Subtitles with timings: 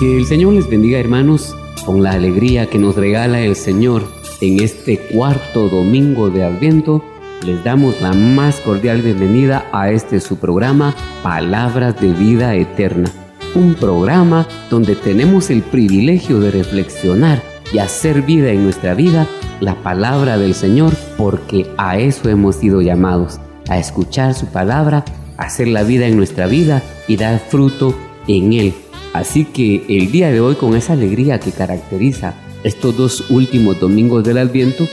[0.00, 4.02] Que el Señor les bendiga hermanos con la alegría que nos regala el Señor
[4.40, 7.04] en este cuarto domingo de Adviento.
[7.44, 13.12] Les damos la más cordial bienvenida a este su programa Palabras de Vida Eterna.
[13.54, 19.28] Un programa donde tenemos el privilegio de reflexionar y hacer vida en nuestra vida
[19.60, 25.04] la palabra del Señor porque a eso hemos sido llamados, a escuchar su palabra,
[25.36, 27.94] hacer la vida en nuestra vida y dar fruto
[28.26, 28.74] en Él
[29.12, 34.24] Así que el día de hoy, con esa alegría que caracteriza estos dos últimos domingos
[34.24, 34.86] del Adviento,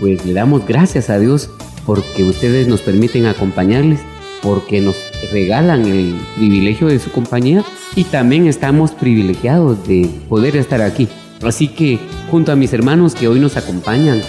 [0.00, 1.50] pues le damos gracias a Dios
[1.86, 4.00] porque ustedes nos permiten acompañarles,
[4.42, 4.96] porque nos
[5.32, 11.08] regalan el privilegio de su compañía y también estamos privilegiados de poder estar aquí.
[11.42, 11.98] Así que
[12.30, 14.20] junto a mis hermanos que hoy nos acompañan,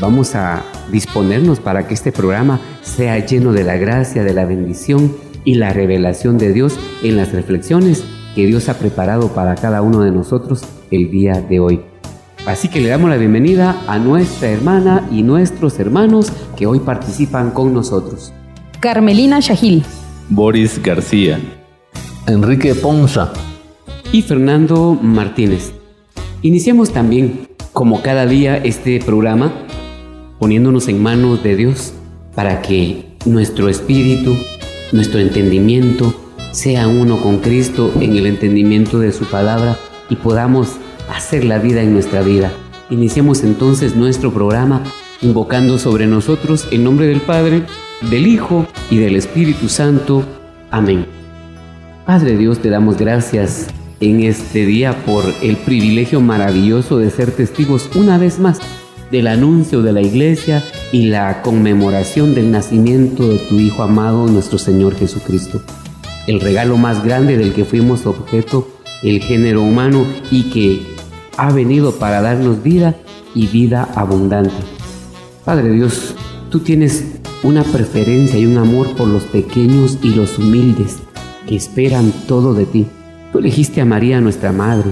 [0.00, 5.14] vamos a disponernos para que este programa sea lleno de la gracia, de la bendición
[5.44, 8.04] y la revelación de Dios en las reflexiones
[8.34, 11.80] que Dios ha preparado para cada uno de nosotros el día de hoy.
[12.46, 17.52] Así que le damos la bienvenida a nuestra hermana y nuestros hermanos que hoy participan
[17.52, 18.32] con nosotros.
[18.80, 19.82] Carmelina Shahil,
[20.28, 21.40] Boris García,
[22.26, 23.32] Enrique Ponza
[24.12, 25.72] y Fernando Martínez.
[26.42, 29.52] Iniciamos también, como cada día, este programa
[30.38, 31.94] poniéndonos en manos de Dios
[32.34, 34.36] para que nuestro espíritu,
[34.92, 36.14] nuestro entendimiento,
[36.54, 39.76] sea uno con Cristo en el entendimiento de su palabra
[40.08, 40.76] y podamos
[41.12, 42.52] hacer la vida en nuestra vida.
[42.90, 44.82] Iniciemos entonces nuestro programa
[45.20, 47.64] invocando sobre nosotros el nombre del Padre,
[48.08, 50.22] del Hijo y del Espíritu Santo.
[50.70, 51.06] Amén.
[52.06, 53.66] Padre Dios, te damos gracias
[53.98, 58.60] en este día por el privilegio maravilloso de ser testigos una vez más
[59.10, 64.58] del anuncio de la iglesia y la conmemoración del nacimiento de tu Hijo amado, nuestro
[64.58, 65.60] Señor Jesucristo
[66.26, 68.68] el regalo más grande del que fuimos objeto,
[69.02, 70.94] el género humano, y que
[71.36, 72.96] ha venido para darnos vida
[73.34, 74.54] y vida abundante.
[75.44, 76.14] Padre Dios,
[76.50, 77.04] tú tienes
[77.42, 80.98] una preferencia y un amor por los pequeños y los humildes
[81.46, 82.86] que esperan todo de ti.
[83.32, 84.90] Tú elegiste a María, nuestra Madre,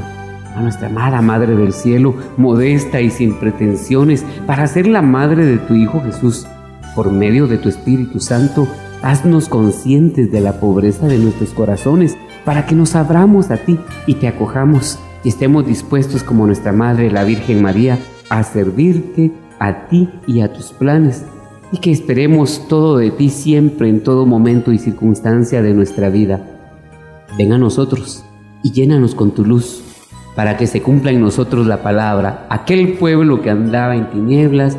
[0.55, 5.59] a nuestra amada Madre del Cielo, modesta y sin pretensiones, para ser la Madre de
[5.59, 6.47] tu Hijo Jesús.
[6.95, 8.69] Por medio de tu Espíritu Santo,
[9.03, 14.15] Haznos conscientes de la pobreza de nuestros corazones para que nos abramos a ti y
[14.15, 17.99] te acojamos y estemos dispuestos como nuestra Madre, la Virgen María,
[18.31, 21.25] a servirte a ti y a tus planes
[21.73, 26.41] y que esperemos todo de ti siempre en todo momento y circunstancia de nuestra vida.
[27.37, 28.25] Ven a nosotros
[28.63, 29.83] y llénanos con tu luz
[30.37, 32.47] para que se cumpla en nosotros la palabra.
[32.51, 34.77] Aquel pueblo que andaba en tinieblas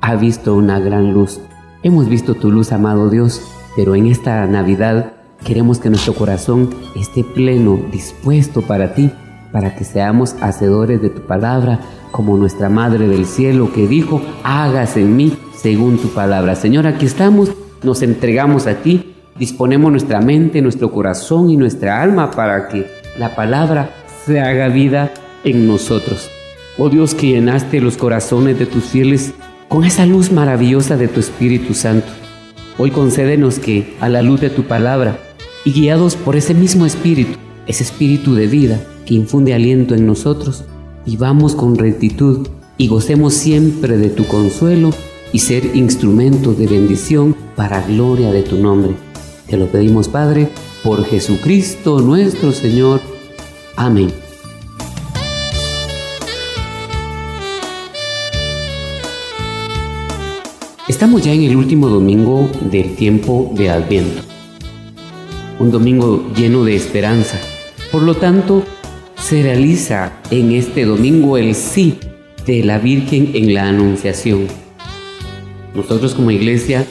[0.00, 1.40] ha visto una gran luz.
[1.82, 3.42] Hemos visto tu luz, amado Dios,
[3.76, 5.12] pero en esta Navidad
[5.44, 9.10] queremos que nuestro corazón esté pleno, dispuesto para ti,
[9.52, 11.80] para que seamos hacedores de tu palabra,
[12.10, 16.54] como nuestra Madre del Cielo que dijo, hágase en mí según tu palabra.
[16.54, 17.50] Señor, aquí estamos,
[17.82, 22.86] nos entregamos a ti, disponemos nuestra mente, nuestro corazón y nuestra alma para que
[23.18, 23.90] la palabra
[24.24, 25.12] se haga vida
[25.44, 26.30] en nosotros.
[26.78, 29.34] Oh Dios que llenaste los corazones de tus fieles
[29.68, 32.21] con esa luz maravillosa de tu Espíritu Santo.
[32.78, 35.18] Hoy concédenos que, a la luz de tu palabra,
[35.64, 40.64] y guiados por ese mismo espíritu, ese espíritu de vida que infunde aliento en nosotros,
[41.06, 42.48] vivamos con rectitud
[42.78, 44.90] y gocemos siempre de tu consuelo
[45.32, 48.94] y ser instrumento de bendición para gloria de tu nombre.
[49.46, 50.48] Te lo pedimos, Padre,
[50.82, 53.00] por Jesucristo nuestro Señor.
[53.76, 54.21] Amén.
[61.02, 64.22] Estamos ya en el último domingo del tiempo de Adviento.
[65.58, 67.40] un domingo lleno de esperanza.
[67.90, 68.62] Por lo tanto,
[69.16, 71.98] se realiza en este domingo el sí
[72.46, 74.46] de la Virgen en la Anunciación.
[75.74, 76.86] Nosotros como iglesia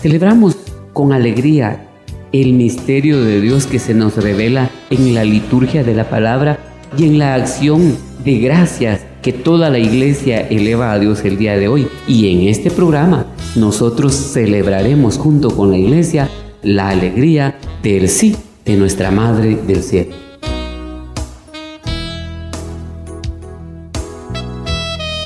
[0.00, 0.56] celebramos
[0.92, 1.88] con alegría
[2.30, 6.60] el misterio de Dios que se nos revela en la liturgia de la palabra
[6.96, 11.56] y en la acción de gracias que toda la iglesia eleva a Dios el día
[11.58, 11.88] de hoy.
[12.06, 13.26] Y en este programa
[13.56, 16.30] nosotros celebraremos junto con la iglesia
[16.62, 20.14] la alegría del sí de nuestra Madre del Cielo.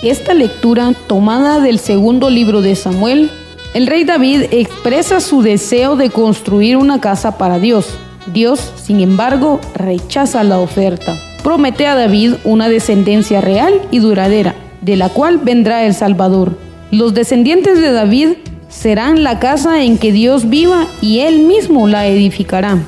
[0.02, 3.30] Esta lectura, tomada del segundo libro de Samuel,
[3.74, 7.98] el rey David expresa su deseo de construir una casa para Dios.
[8.32, 11.18] Dios, sin embargo, rechaza la oferta.
[11.42, 16.58] Promete a David una descendencia real y duradera, de la cual vendrá el Salvador.
[16.90, 18.28] Los descendientes de David
[18.68, 22.78] serán la casa en que Dios viva y Él mismo la edificará.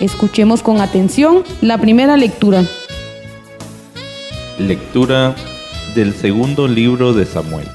[0.00, 2.64] Escuchemos con atención la primera lectura.
[4.58, 5.34] Lectura
[5.94, 7.68] del segundo libro de Samuel.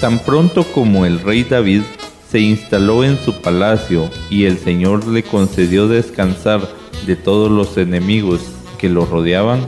[0.00, 1.82] Tan pronto como el rey David
[2.30, 6.66] se instaló en su palacio y el Señor le concedió descansar
[7.06, 8.53] de todos los enemigos
[8.84, 9.60] que lo rodeaban,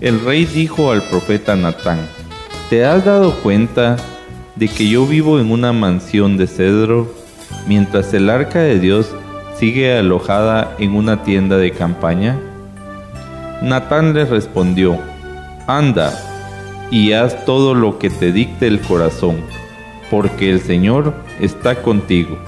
[0.00, 1.98] el rey dijo al profeta Natán,
[2.70, 3.96] ¿te has dado cuenta
[4.54, 7.12] de que yo vivo en una mansión de cedro,
[7.66, 9.10] mientras el arca de Dios
[9.58, 12.38] sigue alojada en una tienda de campaña?
[13.62, 14.96] Natán le respondió,
[15.66, 16.16] Anda
[16.92, 19.38] y haz todo lo que te dicte el corazón,
[20.08, 22.38] porque el Señor está contigo.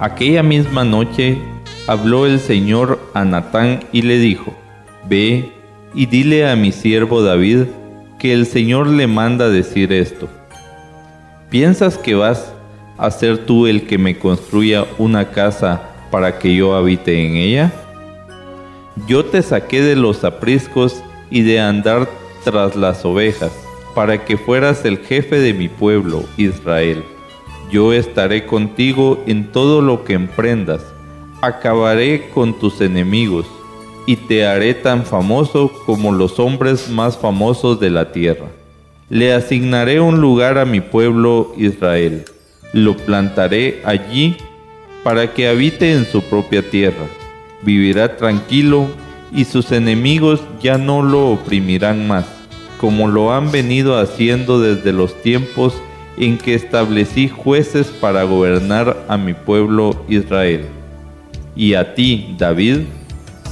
[0.00, 1.38] Aquella misma noche
[1.86, 4.52] habló el Señor a Natán y le dijo,
[5.08, 5.52] Ve
[5.94, 7.64] y dile a mi siervo David
[8.18, 10.28] que el Señor le manda decir esto.
[11.48, 12.52] ¿Piensas que vas
[12.98, 17.72] a ser tú el que me construya una casa para que yo habite en ella?
[19.08, 22.08] Yo te saqué de los apriscos y de andar
[22.44, 23.52] tras las ovejas,
[23.94, 27.02] para que fueras el jefe de mi pueblo, Israel.
[27.70, 30.82] Yo estaré contigo en todo lo que emprendas,
[31.40, 33.46] acabaré con tus enemigos,
[34.10, 38.48] y te haré tan famoso como los hombres más famosos de la tierra.
[39.08, 42.24] Le asignaré un lugar a mi pueblo Israel.
[42.72, 44.36] Lo plantaré allí
[45.04, 47.06] para que habite en su propia tierra.
[47.62, 48.88] Vivirá tranquilo
[49.32, 52.26] y sus enemigos ya no lo oprimirán más,
[52.80, 55.72] como lo han venido haciendo desde los tiempos
[56.16, 60.64] en que establecí jueces para gobernar a mi pueblo Israel.
[61.54, 62.80] Y a ti, David,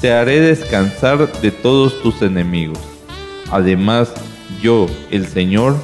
[0.00, 2.78] te haré descansar de todos tus enemigos.
[3.50, 4.12] Además,
[4.62, 5.76] yo, el Señor,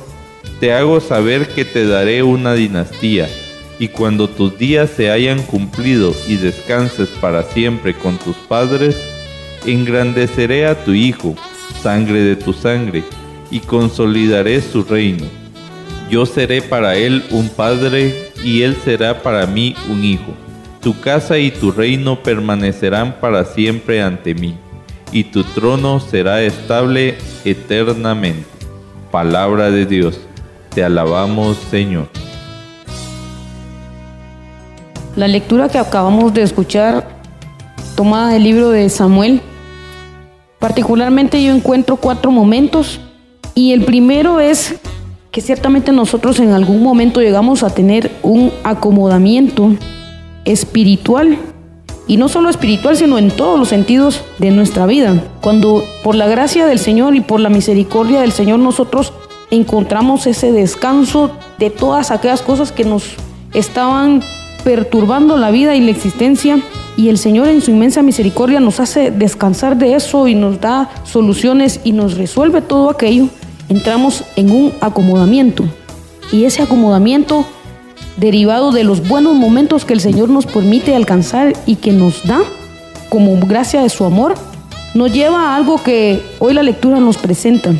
[0.61, 3.28] te hago saber que te daré una dinastía,
[3.78, 8.96] y cuando tus días se hayan cumplido y descanses para siempre con tus padres,
[9.66, 11.34] engrandeceré a tu Hijo,
[11.82, 13.02] sangre de tu sangre,
[13.50, 15.26] y consolidaré su reino.
[16.08, 20.44] Yo seré para él un padre, y él será para mí un hijo.
[20.84, 24.54] Tu casa y tu reino permanecerán para siempre ante mí,
[25.12, 28.55] y tu trono será estable eternamente
[29.10, 30.20] palabra de Dios.
[30.74, 32.08] Te alabamos, Señor.
[35.14, 37.06] La lectura que acabamos de escuchar,
[37.94, 39.41] tomada del libro de Samuel,
[40.58, 43.00] particularmente yo encuentro cuatro momentos
[43.55, 44.74] y el primero es
[45.31, 49.70] que ciertamente nosotros en algún momento llegamos a tener un acomodamiento
[50.44, 51.39] espiritual
[52.06, 55.22] y no solo espiritual, sino en todos los sentidos de nuestra vida.
[55.41, 59.13] Cuando por la gracia del Señor y por la misericordia del Señor nosotros
[59.51, 63.15] encontramos ese descanso de todas aquellas cosas que nos
[63.55, 64.22] estaban
[64.65, 66.60] perturbando la vida y la existencia.
[66.96, 70.91] Y el Señor en su inmensa misericordia nos hace descansar de eso y nos da
[71.05, 73.29] soluciones y nos resuelve todo aquello.
[73.69, 75.65] Entramos en un acomodamiento.
[76.32, 77.44] Y ese acomodamiento
[78.17, 82.41] derivado de los buenos momentos que el Señor nos permite alcanzar y que nos da
[83.09, 84.35] como gracia de su amor,
[84.94, 87.73] nos lleva a algo que hoy la lectura nos presenta.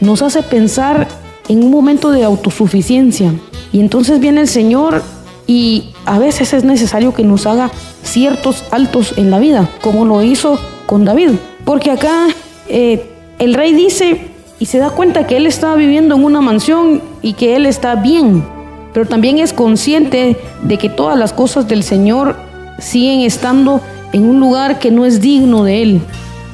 [0.00, 1.08] Nos hace pensar
[1.48, 3.32] en un momento de autosuficiencia.
[3.72, 5.02] Y entonces viene el Señor
[5.46, 7.70] y a veces es necesario que nos haga
[8.02, 11.30] ciertos altos en la vida, como lo hizo con David.
[11.64, 12.28] Porque acá
[12.68, 14.28] eh, el rey dice
[14.60, 17.94] y se da cuenta que él está viviendo en una mansión y que él está
[17.94, 18.57] bien
[18.92, 22.36] pero también es consciente de que todas las cosas del Señor
[22.78, 23.80] siguen estando
[24.12, 26.00] en un lugar que no es digno de Él.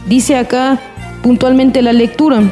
[0.06, 0.80] Dice acá
[1.22, 2.42] puntualmente la lectura,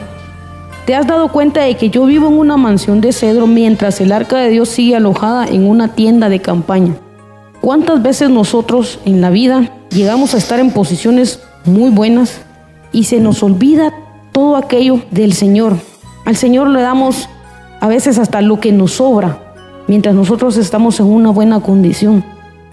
[0.86, 4.12] ¿te has dado cuenta de que yo vivo en una mansión de cedro mientras el
[4.12, 6.94] arca de Dios sigue alojada en una tienda de campaña?
[7.60, 12.40] ¿Cuántas veces nosotros en la vida llegamos a estar en posiciones muy buenas
[12.92, 13.92] y se nos olvida
[14.32, 15.76] todo aquello del Señor.
[16.24, 17.28] Al Señor le damos
[17.80, 19.41] a veces hasta lo que nos sobra,
[19.88, 22.24] mientras nosotros estamos en una buena condición.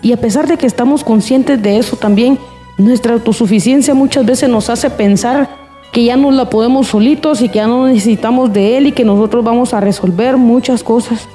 [0.01, 2.38] Y a pesar de que estamos conscientes de eso también,
[2.78, 5.50] nuestra autosuficiencia muchas veces nos hace pensar
[5.92, 9.04] que ya no la podemos solitos y que ya no necesitamos de Él y que
[9.04, 11.28] nosotros vamos a resolver muchas cosas.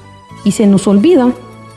[0.44, 1.32] Y se nos olvida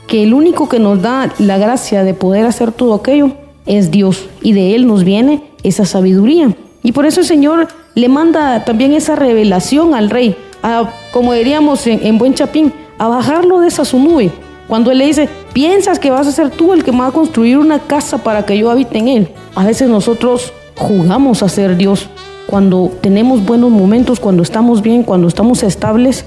[0.06, 3.32] que el único que nos da la gracia de poder hacer todo aquello
[3.66, 6.56] es Dios y de Él nos viene esa sabiduría.
[6.82, 11.86] Y por eso el Señor le manda también esa revelación al rey, a, como diríamos
[11.86, 14.30] en, en buen chapín, a bajarlo de esa su nube.
[14.66, 17.58] Cuando Él le dice, piensas que vas a ser tú el que va a construir
[17.58, 19.28] una casa para que yo habite en Él.
[19.54, 22.08] A veces nosotros jugamos a ser Dios.
[22.46, 26.24] Cuando tenemos buenos momentos, cuando estamos bien, cuando estamos estables,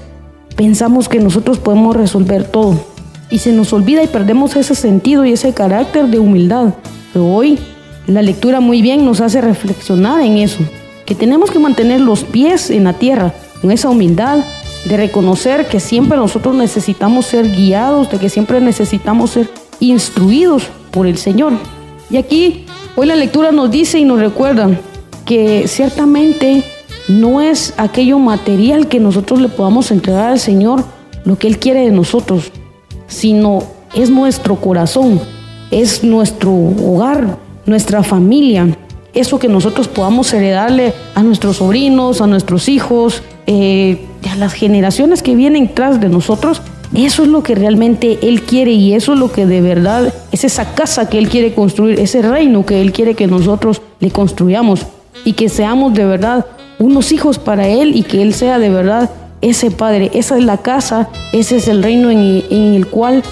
[0.56, 2.74] pensamos que nosotros podemos resolver todo.
[3.30, 6.74] Y se nos olvida y perdemos ese sentido y ese carácter de humildad.
[7.12, 7.58] Pero hoy
[8.06, 10.58] la lectura muy bien nos hace reflexionar en eso,
[11.06, 14.40] que tenemos que mantener los pies en la tierra, con esa humildad
[14.84, 19.48] de reconocer que siempre nosotros necesitamos ser guiados, de que siempre necesitamos ser
[19.80, 21.52] instruidos por el Señor.
[22.10, 24.70] Y aquí hoy la lectura nos dice y nos recuerda
[25.24, 26.64] que ciertamente
[27.08, 30.84] no es aquello material que nosotros le podamos entregar al Señor
[31.24, 32.50] lo que Él quiere de nosotros,
[33.06, 33.62] sino
[33.94, 35.20] es nuestro corazón,
[35.70, 38.76] es nuestro hogar, nuestra familia,
[39.14, 45.22] eso que nosotros podamos heredarle a nuestros sobrinos, a nuestros hijos, eh, a las generaciones
[45.22, 46.62] que vienen tras de nosotros,
[46.94, 50.44] eso es lo que realmente Él quiere y eso es lo que de verdad es
[50.44, 54.86] esa casa que Él quiere construir, ese reino que Él quiere que nosotros le construyamos
[55.24, 56.46] y que seamos de verdad
[56.78, 60.10] unos hijos para Él y que Él sea de verdad ese Padre.
[60.12, 63.22] Esa es la casa, ese es el reino en, en el cual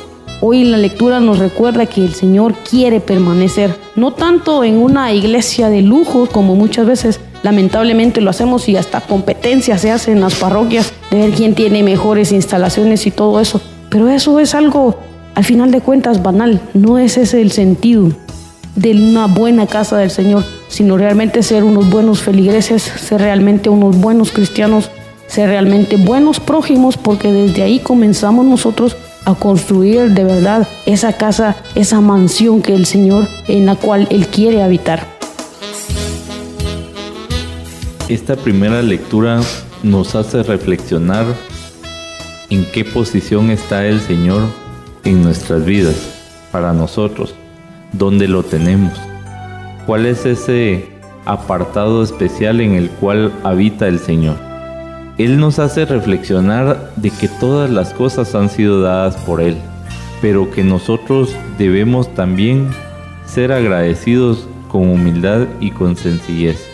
[0.43, 5.69] Hoy la lectura nos recuerda que el Señor quiere permanecer, no tanto en una iglesia
[5.69, 10.37] de lujo como muchas veces lamentablemente lo hacemos y hasta competencia se hace en las
[10.37, 13.61] parroquias de ver quién tiene mejores instalaciones y todo eso.
[13.91, 14.97] Pero eso es algo,
[15.35, 16.61] al final de cuentas, banal.
[16.73, 18.09] No es ese el sentido
[18.77, 23.99] de una buena casa del Señor, sino realmente ser unos buenos feligreses, ser realmente unos
[23.99, 24.91] buenos cristianos,
[25.27, 28.97] ser realmente buenos prójimos, porque desde ahí comenzamos nosotros
[29.31, 34.27] a construir de verdad esa casa, esa mansión que el Señor en la cual Él
[34.27, 35.07] quiere habitar.
[38.09, 39.41] Esta primera lectura
[39.83, 41.25] nos hace reflexionar
[42.51, 44.43] en qué posición está el Señor
[45.05, 45.97] en nuestras vidas,
[46.51, 47.35] para nosotros,
[47.93, 48.93] dónde lo tenemos,
[49.87, 50.89] cuál es ese
[51.25, 54.50] apartado especial en el cual habita el Señor.
[55.25, 59.55] Él nos hace reflexionar de que todas las cosas han sido dadas por Él,
[60.23, 62.71] pero que nosotros debemos también
[63.27, 66.67] ser agradecidos con humildad y con sencillez.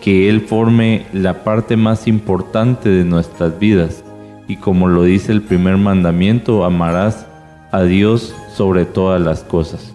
[0.00, 4.02] Que Él forme la parte más importante de nuestras vidas
[4.46, 7.26] y como lo dice el primer mandamiento, amarás
[7.70, 9.94] a Dios sobre todas las cosas.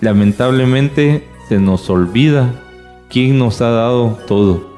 [0.00, 2.50] Lamentablemente se nos olvida
[3.10, 4.69] quién nos ha dado todo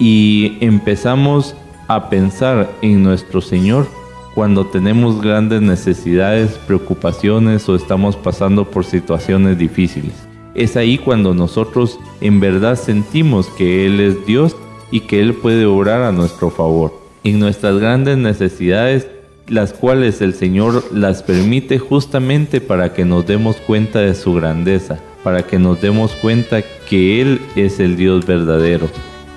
[0.00, 1.54] y empezamos
[1.86, 3.86] a pensar en nuestro Señor
[4.34, 10.14] cuando tenemos grandes necesidades, preocupaciones o estamos pasando por situaciones difíciles.
[10.54, 14.56] Es ahí cuando nosotros en verdad sentimos que Él es Dios
[14.90, 16.98] y que Él puede obrar a nuestro favor.
[17.22, 19.08] En nuestras grandes necesidades,
[19.48, 24.98] las cuales el Señor las permite justamente para que nos demos cuenta de su grandeza,
[25.22, 28.88] para que nos demos cuenta que Él es el Dios verdadero,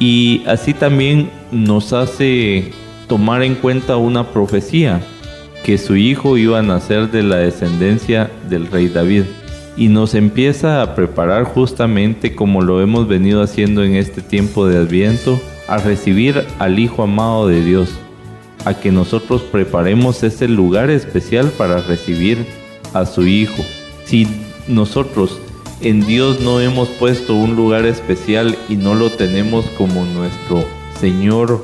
[0.05, 2.73] y así también nos hace
[3.07, 4.99] tomar en cuenta una profecía,
[5.63, 9.23] que su hijo iba a nacer de la descendencia del rey David.
[9.77, 14.77] Y nos empieza a preparar justamente como lo hemos venido haciendo en este tiempo de
[14.79, 17.89] adviento, a recibir al Hijo amado de Dios,
[18.65, 22.45] a que nosotros preparemos ese lugar especial para recibir
[22.93, 23.63] a su Hijo.
[24.03, 24.27] Si
[24.67, 25.39] nosotros
[25.83, 30.63] en Dios no hemos puesto un lugar especial y no lo tenemos como nuestro
[30.97, 31.61] Señor,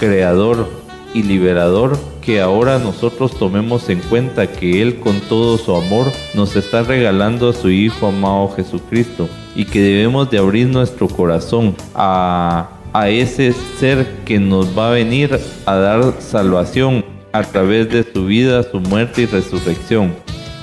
[0.00, 0.70] Creador
[1.12, 6.56] y Liberador, que ahora nosotros tomemos en cuenta que Él con todo su amor nos
[6.56, 12.70] está regalando a su Hijo amado Jesucristo y que debemos de abrir nuestro corazón a,
[12.94, 18.24] a ese ser que nos va a venir a dar salvación a través de su
[18.24, 20.14] vida, su muerte y resurrección.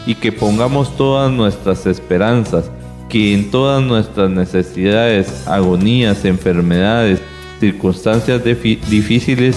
[0.08, 2.70] Y que pongamos todas nuestras esperanzas
[3.16, 7.22] que en todas nuestras necesidades, agonías, enfermedades,
[7.62, 9.56] circunstancias difíciles,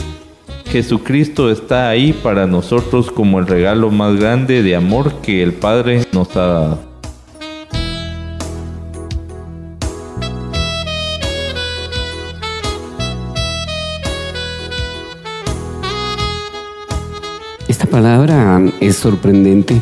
[0.66, 6.04] Jesucristo está ahí para nosotros como el regalo más grande de amor que el Padre
[6.12, 6.78] nos ha dado.
[17.66, 19.80] Esta palabra es sorprendente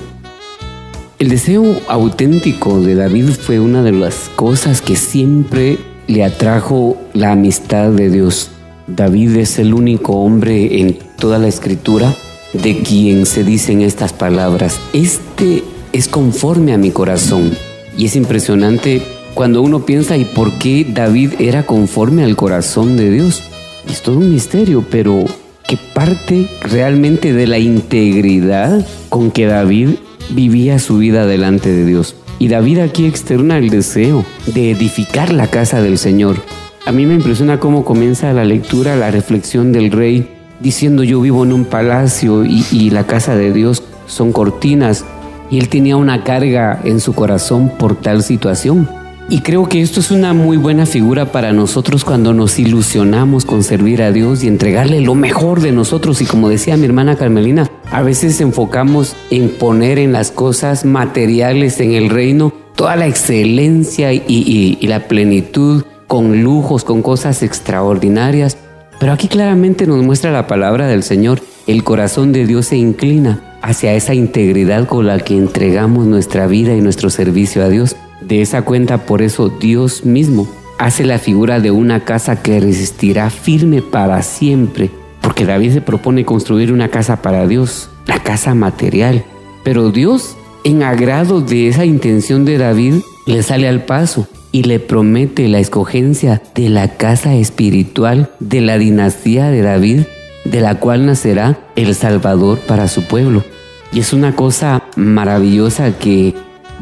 [1.18, 7.32] el deseo auténtico de David fue una de las cosas que siempre le atrajo la
[7.32, 8.50] amistad de Dios.
[8.86, 12.14] David es el único hombre en toda la escritura
[12.52, 14.78] de quien se dicen estas palabras.
[14.92, 17.50] Este es conforme a mi corazón.
[17.96, 19.00] Y es impresionante
[19.32, 23.42] cuando uno piensa, ¿y por qué David era conforme al corazón de Dios?
[23.88, 25.24] Es todo un misterio, pero
[25.66, 29.94] que parte realmente de la integridad con que David
[30.30, 32.16] vivía su vida delante de Dios.
[32.38, 36.36] Y David aquí externa el deseo de edificar la casa del Señor.
[36.84, 40.28] A mí me impresiona cómo comienza la lectura, la reflexión del rey,
[40.60, 45.04] diciendo yo vivo en un palacio y, la casa de Dios son cortinas.
[45.50, 48.88] Y él tenía una carga en su corazón por tal situación.
[49.28, 53.64] Y creo que esto es una muy buena figura para nosotros cuando nos ilusionamos con
[53.64, 56.20] servir a Dios y entregarle lo mejor de nosotros.
[56.22, 61.80] Y como decía mi hermana Carmelina, a veces enfocamos en poner en las cosas materiales
[61.80, 68.56] en el reino toda la excelencia y, la plenitud, con lujos, con cosas extraordinarias.
[69.00, 71.40] Pero aquí claramente nos muestra la palabra del Señor.
[71.66, 76.76] El corazón de Dios se inclina hacia esa integridad con la que entregamos nuestra vida
[76.76, 77.96] y nuestro servicio a Dios.
[78.26, 83.30] De esa cuenta, por eso Dios mismo hace la figura de una casa que resistirá
[83.30, 84.90] firme para siempre,
[85.20, 89.24] porque David se propone construir una casa para Dios, la casa material.
[89.62, 92.94] Pero Dios, en agrado de esa intención de David,
[93.26, 98.76] le sale al paso y le promete la escogencia de la casa espiritual de la
[98.76, 100.00] dinastía de David,
[100.44, 103.44] de la cual nacerá el Salvador para su pueblo.
[103.92, 106.34] Y es una cosa maravillosa que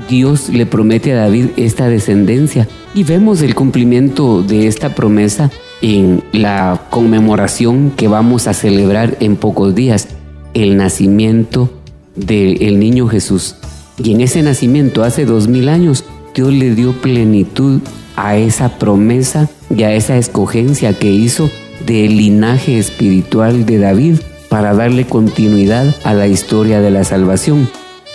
[0.08, 5.50] Dios le promete a David esta descendencia y vemos el cumplimiento de esta promesa
[5.82, 10.08] en la conmemoración que vamos a celebrar en pocos días,
[10.54, 11.70] el nacimiento
[12.16, 13.56] del niño Jesús.
[13.98, 17.80] Y en ese nacimiento, hace dos mil años, Dios le dio plenitud
[18.16, 21.50] a esa promesa y a esa escogencia que hizo
[21.86, 24.16] del linaje espiritual de David
[24.48, 27.68] para darle continuidad a la historia de la salvación.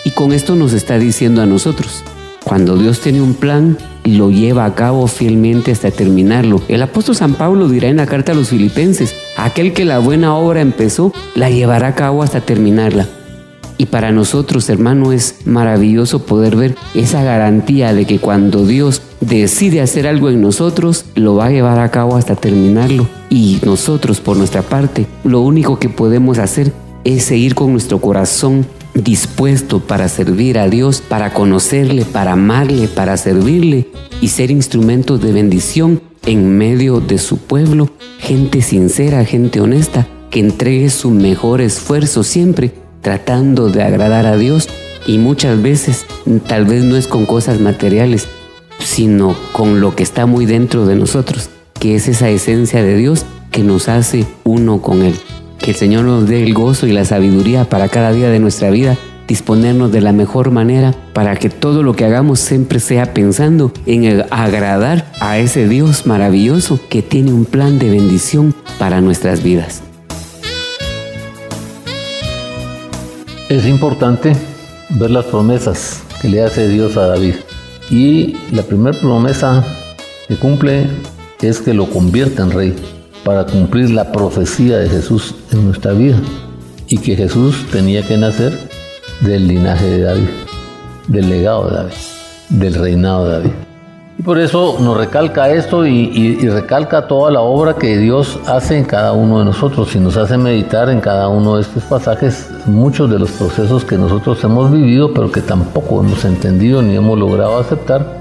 [0.06, 2.04] Y con esto nos está diciendo a nosotros,
[2.44, 6.62] cuando Dios tiene un plan, lo lleva a cabo fielmente hasta terminarlo.
[6.68, 10.36] El apóstol San Pablo dirá en la carta a los filipenses, aquel que la buena
[10.36, 13.08] obra empezó, la llevará a cabo hasta terminarla.
[13.78, 19.80] Y para nosotros, hermano, es maravilloso poder ver esa garantía de que cuando Dios decide
[19.80, 23.08] hacer algo en nosotros, lo va a llevar a cabo hasta terminarlo.
[23.30, 26.74] Y nosotros, por nuestra parte, lo único que podemos hacer
[27.06, 33.17] es seguir con nuestro corazón dispuesto para servir a Dios, para conocerle, para amarle, para
[33.17, 33.88] servirle
[34.21, 40.39] y ser instrumentos de bendición en medio de su pueblo, gente sincera, gente honesta, que
[40.39, 42.71] entregue su mejor esfuerzo siempre
[43.02, 44.69] tratando de agradar a Dios
[45.08, 46.06] y muchas veces
[46.47, 48.28] tal vez no es con cosas materiales,
[48.80, 51.49] sino con lo que está muy dentro de nosotros,
[51.80, 55.15] que es esa esencia de Dios que nos hace uno con Él.
[55.60, 58.69] Que el Señor nos dé el gozo y la sabiduría para cada día de nuestra
[58.69, 63.72] vida, disponernos de la mejor manera para que todo lo que hagamos siempre sea pensando
[63.86, 69.84] en agradar a ese Dios maravilloso que tiene un plan de bendición para nuestras vidas.
[73.50, 74.34] Es importante
[74.91, 77.36] ver las promesas que le hace Dios a David.
[77.89, 79.63] Y la primera promesa
[80.28, 80.88] que cumple
[81.41, 86.18] es que lo convierta en rey para cumplir la profecía de Jesús en nuestra vida
[86.88, 88.58] y que Jesús tenía que nacer
[89.22, 90.30] del linaje de David,
[91.08, 91.94] del legado de David,
[92.50, 93.52] del reinado de David.
[94.18, 98.84] Y por eso nos recalca esto y, recalca toda la obra que Dios hace en
[98.84, 103.10] cada uno de nosotros y nos hace meditar en cada uno de estos pasajes muchos
[103.10, 107.60] de los procesos que nosotros hemos vivido pero que tampoco hemos entendido ni hemos logrado
[107.60, 108.19] aceptar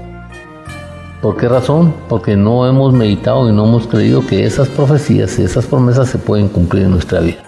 [1.21, 1.93] ¿Por qué razón?
[2.07, 6.17] Porque no hemos meditado y no hemos creído que esas profecías y esas promesas se
[6.17, 7.39] pueden cumplir en nuestra vida.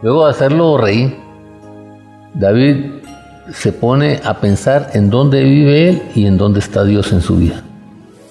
[0.00, 1.14] Luego de hacerlo rey,
[2.32, 2.86] David
[3.52, 7.36] se pone a pensar en dónde vive él y en dónde está Dios en su
[7.36, 7.62] vida.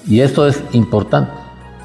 [0.07, 1.31] Y esto es importante.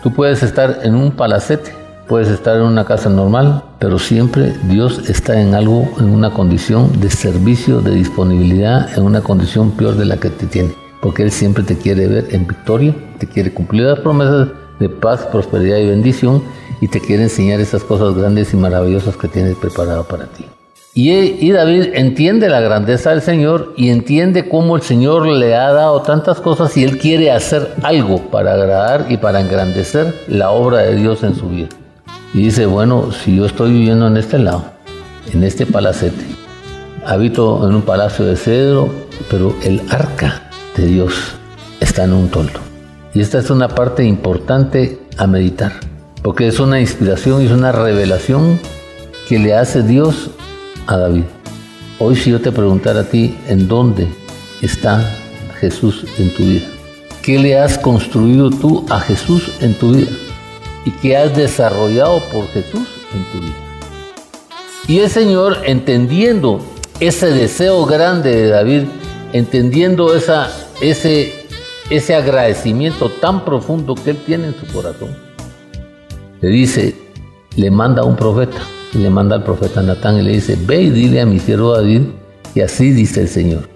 [0.02, 1.74] Tú puedes estar en un palacete,
[2.08, 6.98] puedes estar en una casa normal, pero siempre Dios está en algo, en una condición
[6.98, 11.30] de servicio, de disponibilidad, en una condición peor de la que te tiene porque Él
[11.30, 15.88] siempre te quiere ver en victoria, te quiere cumplir las promesas de paz, prosperidad y
[15.88, 16.42] bendición
[16.80, 20.44] y te quiere enseñar esas cosas grandes y maravillosas que tienes preparado para ti.
[20.94, 26.02] Y, David entiende la grandeza del Señor y entiende cómo el Señor le ha dado
[26.02, 30.96] tantas cosas y él quiere hacer algo para agradar y para engrandecer la obra de
[30.96, 31.68] Dios en su vida.
[32.34, 34.64] Y dice, bueno, si yo estoy viviendo en este lado,
[35.32, 36.24] en este palacete.
[37.06, 38.88] Habito en un palacio de cedro,
[39.30, 40.47] pero el arca
[40.86, 41.14] Dios
[41.80, 42.60] está en un toldo.
[43.14, 45.72] Y esta es una parte importante a meditar,
[46.22, 48.58] porque es una inspiración y es una revelación
[49.28, 50.30] que le hace Dios
[50.86, 51.24] a David.
[51.98, 54.06] Hoy si yo te preguntara a ti en dónde
[54.62, 55.04] está
[55.60, 56.66] Jesús en tu vida,
[57.22, 60.12] ¿qué le has construido tú a Jesús en tu vida?
[60.84, 63.56] ¿Y qué has desarrollado por Jesús en tu vida?
[64.86, 66.60] Y el Señor, entendiendo
[67.00, 68.84] ese deseo grande de David,
[69.32, 71.32] entendiendo esa, ese,
[71.90, 75.16] ese agradecimiento tan profundo que él tiene en su corazón,
[76.40, 76.94] le dice,
[77.56, 78.58] le manda a un profeta,
[78.94, 81.74] y le manda al profeta Natán y le dice, ve y dile a mi siervo
[81.74, 82.02] David,
[82.54, 83.68] y así dice el Señor.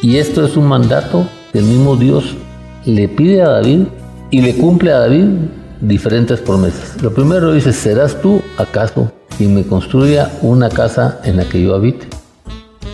[0.00, 2.34] Y esto es un mandato que el mismo Dios
[2.84, 3.84] le pide a David
[4.30, 5.26] y le cumple a David
[5.80, 7.00] diferentes promesas.
[7.02, 11.74] Lo primero dice, ¿serás tú acaso quien me construya una casa en la que yo
[11.74, 12.06] habite?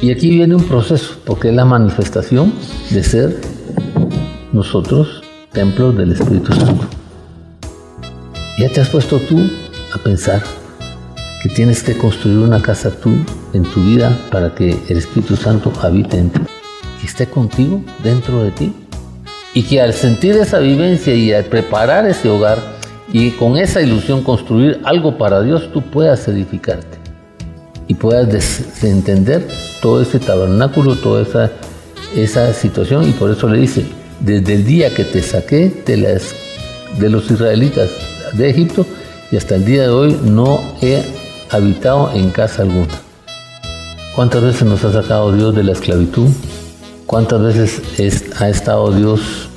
[0.00, 2.52] Y aquí viene un proceso, porque es la manifestación
[2.90, 3.40] de ser
[4.52, 6.87] nosotros templos del Espíritu Santo.
[8.58, 9.50] Ya te has puesto tú
[9.92, 10.40] a pensar
[11.42, 13.11] que tienes que construir una casa tú
[13.52, 16.40] en tu vida para que el Espíritu Santo habite en ti,
[17.00, 18.72] que esté contigo dentro de ti.
[19.52, 22.58] Y que al sentir esa vivencia y al preparar ese hogar
[23.12, 26.97] y con esa ilusión construir algo para Dios, tú puedas edificarte
[27.88, 29.48] y puedas entender
[29.81, 31.51] todo ese tabernáculo, toda esa,
[32.14, 33.09] esa situación.
[33.09, 33.87] Y por eso le dice,
[34.20, 36.35] desde el día que te saqué de, las,
[36.98, 37.90] de los israelitas
[38.35, 38.87] de Egipto
[39.33, 41.03] y hasta el día de hoy no he
[41.51, 42.92] habitado en casa alguna.
[44.14, 46.29] ¿Cuántas veces nos ha sacado Dios de la esclavitud?
[47.07, 47.81] ¿Cuántas veces
[48.38, 49.48] ha estado Dios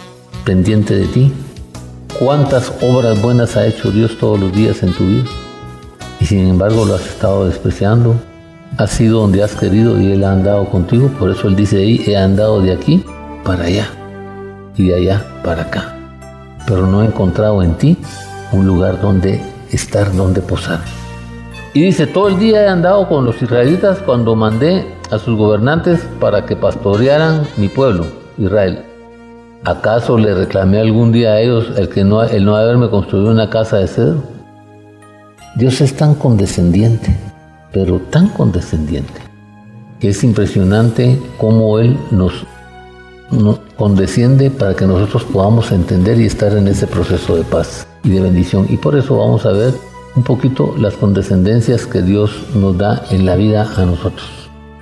[0.46, 1.34] pendiente de ti?
[2.18, 5.26] ¿Cuántas obras buenas ha hecho Dios todos los días en tu vida?
[6.22, 8.16] Y sin embargo lo has estado despreciando.
[8.78, 11.10] Has sido donde has querido y Él ha andado contigo.
[11.20, 13.04] Por eso Él dice he andado de aquí
[13.44, 13.88] para allá
[14.78, 15.98] y de allá para acá.
[16.68, 17.98] Pero no he encontrado en ti
[18.52, 20.80] un lugar donde estar, donde posar.
[21.74, 26.02] Y dice, todo el día he andado con los israelitas cuando mandé a sus gobernantes
[26.20, 28.06] para que pastorearan mi pueblo,
[28.38, 28.84] Israel.
[29.64, 33.50] ¿Acaso le reclamé algún día a ellos el, que no, el no haberme construido una
[33.50, 34.41] casa de cedro?
[35.56, 37.14] Dios es tan condescendiente,
[37.74, 39.20] pero tan condescendiente,
[40.00, 42.46] que es impresionante cómo Él nos,
[43.76, 48.22] condesciende para que nosotros podamos entender y estar en ese proceso de paz y de
[48.22, 48.66] bendición.
[48.70, 49.74] Y por eso vamos a ver
[50.16, 54.30] un poquito las condescendencias que Dios nos da en la vida a nosotros.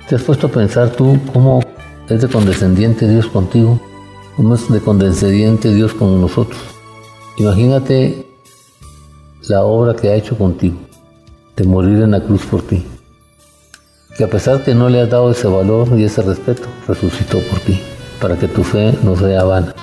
[0.08, 1.60] ¿Te has puesto a pensar tú cómo
[2.08, 3.80] es de condescendiente Dios contigo?
[4.36, 6.60] ¿Cómo es de condescendiente Dios con nosotros?
[7.38, 8.29] Imagínate
[9.50, 10.78] la obra que ha hecho contigo,
[11.56, 12.84] de morir en la cruz por ti.
[14.16, 17.58] Que a pesar que no le has dado ese valor y ese respeto, resucitó por
[17.58, 17.80] ti,
[18.20, 19.74] para que tu fe no sea vana.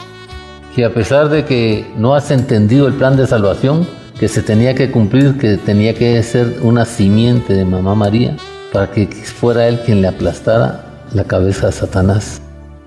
[0.74, 3.86] Que a pesar de que no has entendido el plan de salvación,
[4.18, 8.38] que se tenía que cumplir, que tenía que ser una simiente de mamá María
[8.72, 12.42] para que fuera él quien le aplastara la cabeza a Satanás,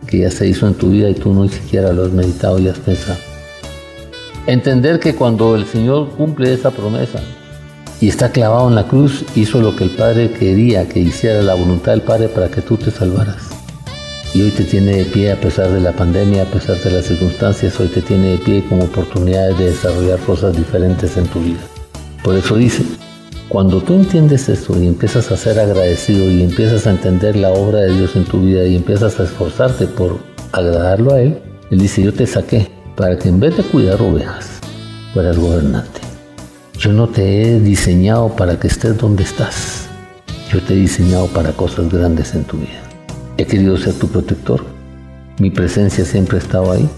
[0.07, 2.69] que ya se hizo en tu vida y tú no siquiera lo has meditado y
[2.69, 3.30] has pensado.
[4.47, 7.21] Entender que cuando el Señor cumple esa promesa
[8.01, 11.55] y está clavado en la cruz, hizo lo que el Padre quería que hiciera la
[11.55, 13.51] voluntad del Padre para que tú te salvaras
[14.33, 17.05] y hoy te tiene de pie a pesar de la pandemia, a pesar de las
[17.05, 21.61] circunstancias, hoy te tiene de pie como oportunidad de desarrollar cosas diferentes en tu vida.
[22.23, 22.85] Por eso dice,
[23.49, 27.81] cuando tú entiendes esto y empiezas a ser agradecido y empiezas a entender la obra
[27.81, 30.19] de Dios en tu vida y empiezas a esforzarte por
[30.53, 31.39] agradarlo a Él,
[31.71, 34.61] Él dice, yo te saqué para que en vez de cuidar ovejas,
[35.13, 36.01] fueras gobernante.
[36.79, 39.89] Yo no te he diseñado para que estés donde estás.
[40.53, 42.83] Yo te he diseñado para cosas grandes en tu vida.
[43.37, 44.65] He querido ser tu protector.
[45.39, 46.89] Mi presencia siempre ha estado ahí.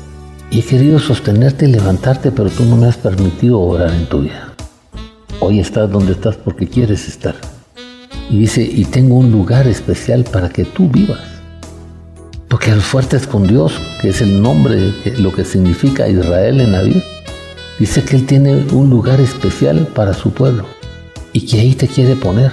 [0.50, 4.20] Y he querido sostenerte y levantarte, pero tú no me has permitido orar en tu
[4.20, 4.55] vida.
[5.40, 7.35] Hoy estás donde estás porque quieres estar.
[8.31, 11.32] Y dice, y tengo un lugar especial para que tú vivas.
[12.53, 16.73] Porque a los fuertes con Dios, que es el nombre, lo que significa Israel en
[16.73, 17.03] la vida,
[17.79, 20.67] dice que Él tiene un lugar especial para su pueblo.
[21.33, 22.53] Y que ahí te quiere poner,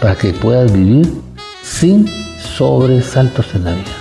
[0.00, 1.08] para que puedas vivir
[1.62, 2.08] sin
[2.58, 3.92] sobresaltos en la vida,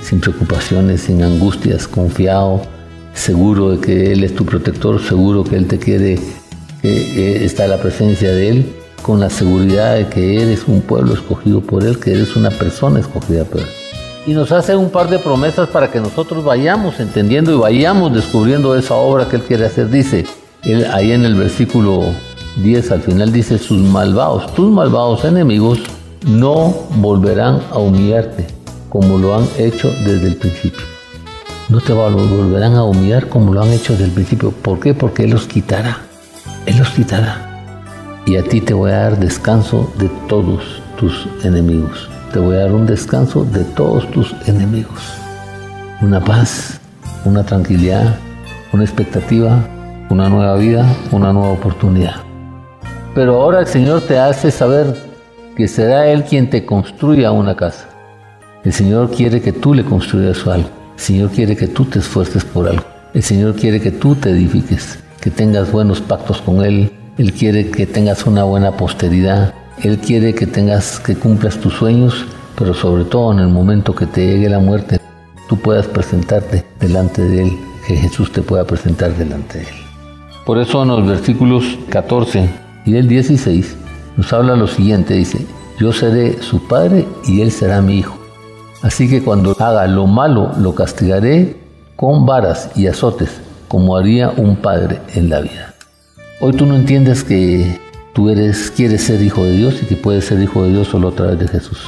[0.00, 2.62] sin preocupaciones, sin angustias, confiado,
[3.14, 6.20] seguro de que Él es tu protector, seguro que Él te quiere,
[6.82, 11.62] que está la presencia de Él, con la seguridad de que eres un pueblo escogido
[11.62, 13.85] por Él, que eres una persona escogida por Él.
[14.26, 18.76] Y nos hace un par de promesas para que nosotros vayamos entendiendo y vayamos descubriendo
[18.76, 19.88] esa obra que Él quiere hacer.
[19.88, 20.26] Dice,
[20.64, 22.12] él, ahí en el versículo
[22.56, 25.78] 10 al final dice, sus malvados, tus malvados enemigos
[26.26, 28.46] no volverán a humillarte
[28.88, 30.82] como lo han hecho desde el principio.
[31.68, 34.50] No te volverán a humillar como lo han hecho desde el principio.
[34.50, 34.94] ¿Por qué?
[34.94, 35.98] Porque Él los quitará.
[36.64, 38.22] Él los quitará.
[38.24, 40.62] Y a ti te voy a dar descanso de todos
[40.98, 42.08] tus enemigos.
[42.36, 45.00] Te voy a dar un descanso de todos tus enemigos.
[46.02, 46.78] Una paz,
[47.24, 48.14] una tranquilidad,
[48.74, 49.66] una expectativa,
[50.10, 52.16] una nueva vida, una nueva oportunidad.
[53.14, 54.94] Pero ahora el Señor te hace saber
[55.56, 57.88] que será Él quien te construya una casa.
[58.64, 60.68] El Señor quiere que tú le construyas algo.
[60.92, 62.84] El Señor quiere que tú te esfuerces por algo.
[63.14, 66.92] El Señor quiere que tú te edifiques, que tengas buenos pactos con Él.
[67.16, 69.54] Él quiere que tengas una buena posteridad.
[69.82, 72.24] Él quiere que tengas, que cumplas tus sueños,
[72.58, 75.00] pero sobre todo en el momento que te llegue la muerte,
[75.48, 79.76] tú puedas presentarte delante de Él, que Jesús te pueda presentar delante de Él.
[80.46, 82.48] Por eso en los versículos 14
[82.86, 83.76] y el 16
[84.16, 85.44] nos habla lo siguiente, dice,
[85.78, 88.16] yo seré su padre y él será mi hijo.
[88.80, 91.56] Así que cuando haga lo malo, lo castigaré
[91.96, 93.30] con varas y azotes,
[93.68, 95.74] como haría un padre en la vida.
[96.40, 97.78] Hoy tú no entiendes que
[98.16, 101.08] tú eres, quieres ser hijo de Dios y que puedes ser hijo de Dios solo
[101.08, 101.80] a través de Jesús.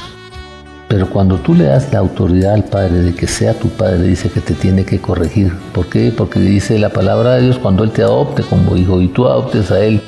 [0.87, 4.29] Pero cuando tú le das la autoridad al Padre de que sea tu Padre, dice
[4.29, 5.51] que te tiene que corregir.
[5.73, 6.13] ¿Por qué?
[6.15, 9.71] Porque dice la palabra de Dios cuando Él te adopte como hijo y tú adoptes
[9.71, 10.01] a Él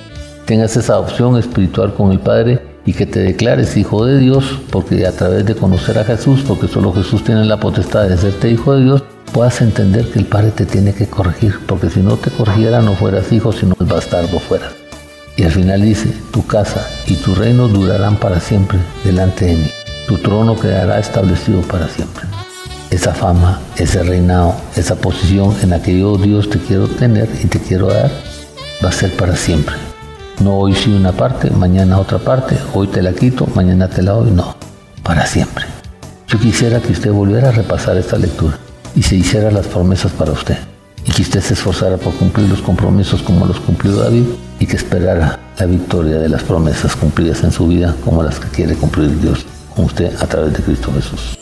[0.46, 5.08] tengas esa opción espiritual con el Padre y que te declares hijo de Dios, porque
[5.08, 8.76] a través de conocer a Jesús, porque solo Jesús tiene la potestad de hacerte hijo
[8.76, 9.04] de Dios,
[9.34, 12.94] puedas entender que el Padre te tiene que corregir, porque si no te corrigiera no
[12.94, 14.81] fueras hijo, sino el bastardo fueras.
[15.42, 19.72] Y al final dice, tu casa y tu reino durarán para siempre delante de mí,
[20.08, 22.26] tu trono quedará establecido para siempre.
[22.92, 27.48] Esa fama, ese reinado, esa posición en la que yo Dios te quiero tener y
[27.48, 28.12] te quiero dar,
[28.86, 29.74] va a ser para siempre.
[30.42, 34.12] No hoy sí una parte, mañana otra parte, hoy te la quito, mañana te la
[34.12, 34.56] doy, no,
[35.02, 35.66] para siempre.
[36.28, 38.60] Yo quisiera que usted volviera a repasar esta lectura
[38.96, 40.71] y se hiciera las promesas para usted
[41.06, 44.26] y que usted se esforzara por cumplir los compromisos como los cumplió David
[44.60, 48.50] y que esperara la victoria de las promesas cumplidas en su vida como las que
[48.50, 51.41] quiere cumplir Dios con usted a través de Cristo Jesús.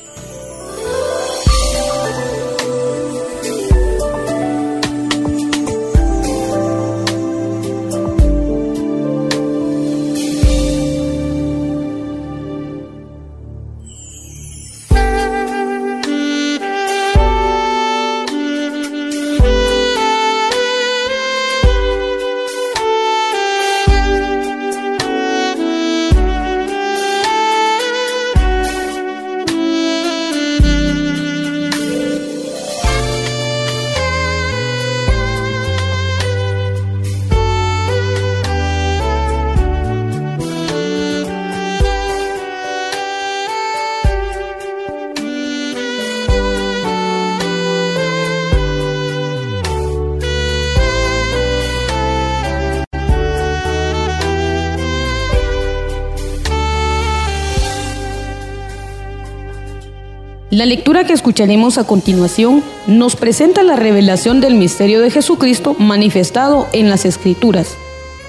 [60.60, 66.68] La lectura que escucharemos a continuación nos presenta la revelación del misterio de Jesucristo manifestado
[66.74, 67.78] en las Escrituras.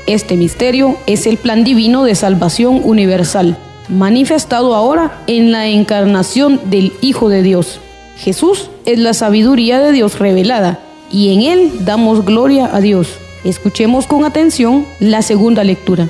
[0.07, 6.93] Este misterio es el plan divino de salvación universal, manifestado ahora en la encarnación del
[7.01, 7.81] Hijo de Dios.
[8.17, 10.79] Jesús es la sabiduría de Dios revelada
[11.11, 13.09] y en Él damos gloria a Dios.
[13.43, 16.09] Escuchemos con atención la segunda lectura.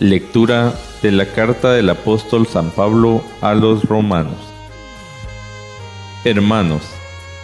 [0.00, 4.38] Lectura de la carta del apóstol San Pablo a los romanos.
[6.24, 6.80] Hermanos,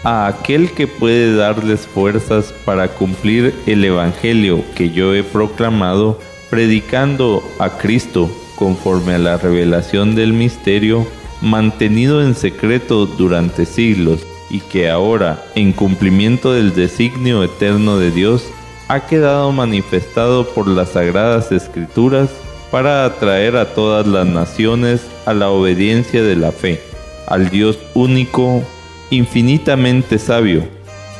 [0.04, 7.42] a aquel que puede darles fuerzas para cumplir el Evangelio que yo he proclamado, predicando
[7.58, 11.06] a Cristo conforme a la revelación del misterio,
[11.42, 18.46] mantenido en secreto durante siglos, y que ahora, en cumplimiento del designio eterno de Dios,
[18.88, 22.30] ha quedado manifestado por las sagradas escrituras
[22.70, 26.80] para atraer a todas las naciones a la obediencia de la fe,
[27.26, 28.62] al Dios único,
[29.10, 30.64] infinitamente sabio.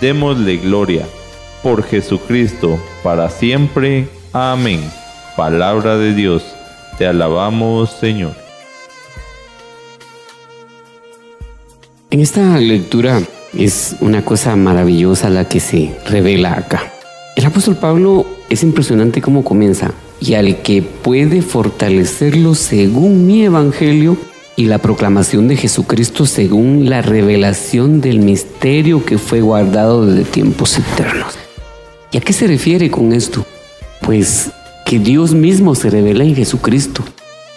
[0.01, 1.07] Démosle gloria
[1.63, 4.09] por Jesucristo para siempre.
[4.33, 4.81] Amén.
[5.37, 6.45] Palabra de Dios.
[6.99, 8.33] Te alabamos, Señor.
[12.11, 13.21] En esta lectura
[13.53, 16.93] es una cosa maravillosa la que se revela acá.
[17.37, 24.17] El apóstol Pablo es impresionante cómo comienza y al que puede fortalecerlo según mi evangelio
[24.57, 30.79] y la proclamación de Jesucristo según la revelación del misterio que fue guardado desde tiempos
[30.79, 31.35] eternos.
[32.11, 33.45] ¿Y a qué se refiere con esto?
[34.01, 34.51] Pues
[34.87, 37.03] que Dios mismo se revela en Jesucristo.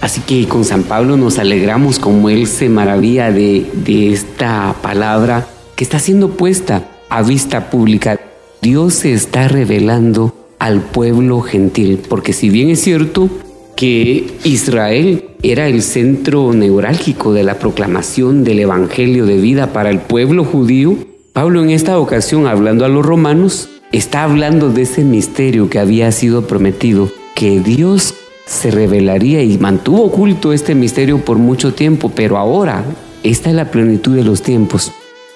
[0.02, 5.48] Así que con San Pablo nos alegramos como él se maravilla de, de esta palabra
[5.76, 8.19] que está siendo puesta a vista pública.
[8.62, 13.30] Dios se está revelando al pueblo gentil, porque si bien es cierto
[13.76, 20.00] que Israel era el centro neurálgico de la proclamación del Evangelio de vida para el
[20.00, 20.98] pueblo judío,
[21.32, 26.12] Pablo en esta ocasión, hablando a los romanos, está hablando de ese misterio que había
[26.12, 32.38] sido prometido, que Dios se revelaría y mantuvo oculto este misterio por mucho tiempo, pero
[32.38, 32.84] ahora
[33.24, 34.91] esta es la plenitud de los tiempos,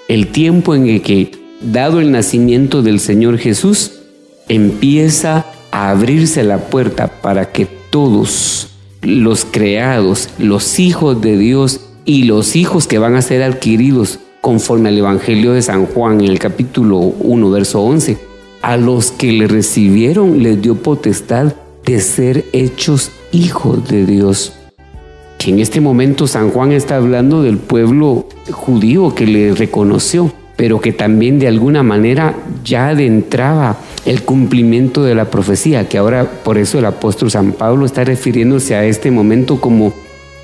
[0.10, 1.32] el tiempo en el que,
[1.62, 4.03] dado el nacimiento del Señor Jesús,
[4.48, 8.70] empieza a abrirse la puerta para que todos
[9.02, 14.90] los creados, los hijos de Dios y los hijos que van a ser adquiridos conforme
[14.90, 18.18] al Evangelio de San Juan en el capítulo 1, verso 11,
[18.62, 21.54] a los que le recibieron les dio potestad
[21.86, 24.54] de ser hechos hijos de Dios.
[25.38, 30.32] Que en este momento San Juan está hablando del pueblo judío que le reconoció,
[30.64, 36.24] pero que también de alguna manera ya adentraba el cumplimiento de la profecía, que ahora
[36.24, 39.94] por eso el apóstol San Pablo está refiriéndose a este momento como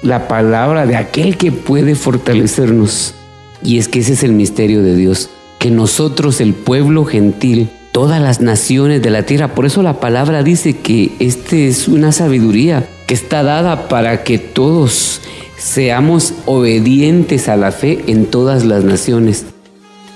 [0.01, 3.15] la palabra de aquel que puede fortalecernos.
[3.63, 8.21] Y es que ese es el misterio de Dios, que nosotros, el pueblo gentil, todas
[8.21, 9.55] las naciones de la tierra.
[9.55, 14.37] Por eso la palabra dice que este es una sabiduría que está dada para que
[14.37, 15.21] todos
[15.57, 19.45] seamos obedientes a la fe en todas las naciones.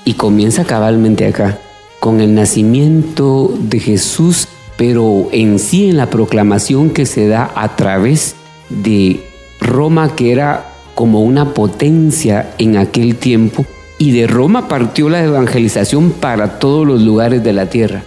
[0.05, 1.57] Y comienza cabalmente acá,
[1.99, 7.75] con el nacimiento de Jesús, pero en sí en la proclamación que se da a
[7.75, 8.35] través
[8.69, 9.23] de
[9.61, 13.65] Roma, que era como una potencia en aquel tiempo,
[13.97, 18.03] y de Roma partió la evangelización para todos los lugares de la tierra.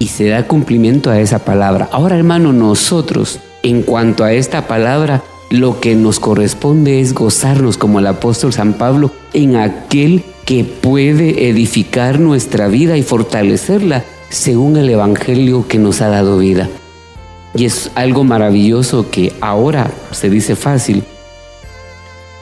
[0.00, 1.88] Y se da cumplimiento a esa palabra.
[1.92, 8.00] Ahora, hermano, nosotros, en cuanto a esta palabra, lo que nos corresponde es gozarnos como
[8.00, 14.90] el apóstol San Pablo en aquel que puede edificar nuestra vida y fortalecerla según el
[14.90, 16.68] Evangelio que nos ha dado vida.
[17.54, 21.04] Y es algo maravilloso que ahora se dice fácil,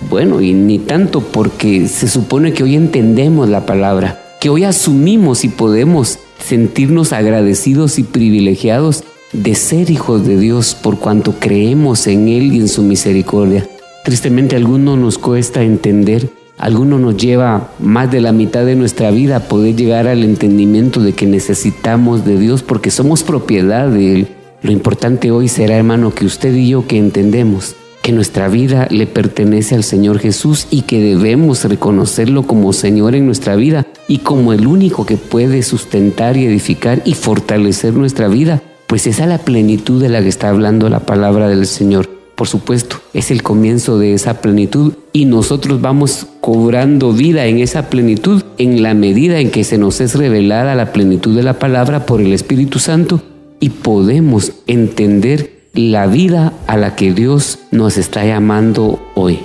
[0.09, 5.45] bueno, y ni tanto porque se supone que hoy entendemos la palabra, que hoy asumimos
[5.45, 12.29] y podemos sentirnos agradecidos y privilegiados de ser hijos de Dios por cuanto creemos en
[12.29, 13.69] Él y en su misericordia.
[14.05, 16.29] Tristemente a algunos nos cuesta entender,
[16.63, 21.13] algunos nos lleva más de la mitad de nuestra vida poder llegar al entendimiento de
[21.13, 24.29] que necesitamos de Dios porque somos propiedad de Él.
[24.63, 29.09] Lo importante hoy será, hermano, que usted y yo que entendemos que nuestra vida le
[29.09, 34.53] pertenece al Señor Jesús y que debemos reconocerlo como Señor en nuestra vida y como
[34.53, 39.39] el único que puede sustentar y edificar y fortalecer nuestra vida, pues esa es la
[39.39, 42.22] plenitud de la que está hablando la palabra del Señor.
[42.43, 47.89] Por supuesto, es el comienzo de esa plenitud y nosotros vamos cobrando vida en esa
[47.89, 52.05] plenitud en la medida en que se nos es revelada la plenitud de la palabra
[52.05, 53.23] por el Espíritu Santo
[53.61, 59.39] y podemos entender la vida a la que Dios nos está llamando hoy.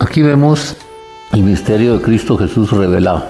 [0.00, 0.76] Aquí vemos
[1.32, 3.24] el misterio de Cristo Jesús revelado,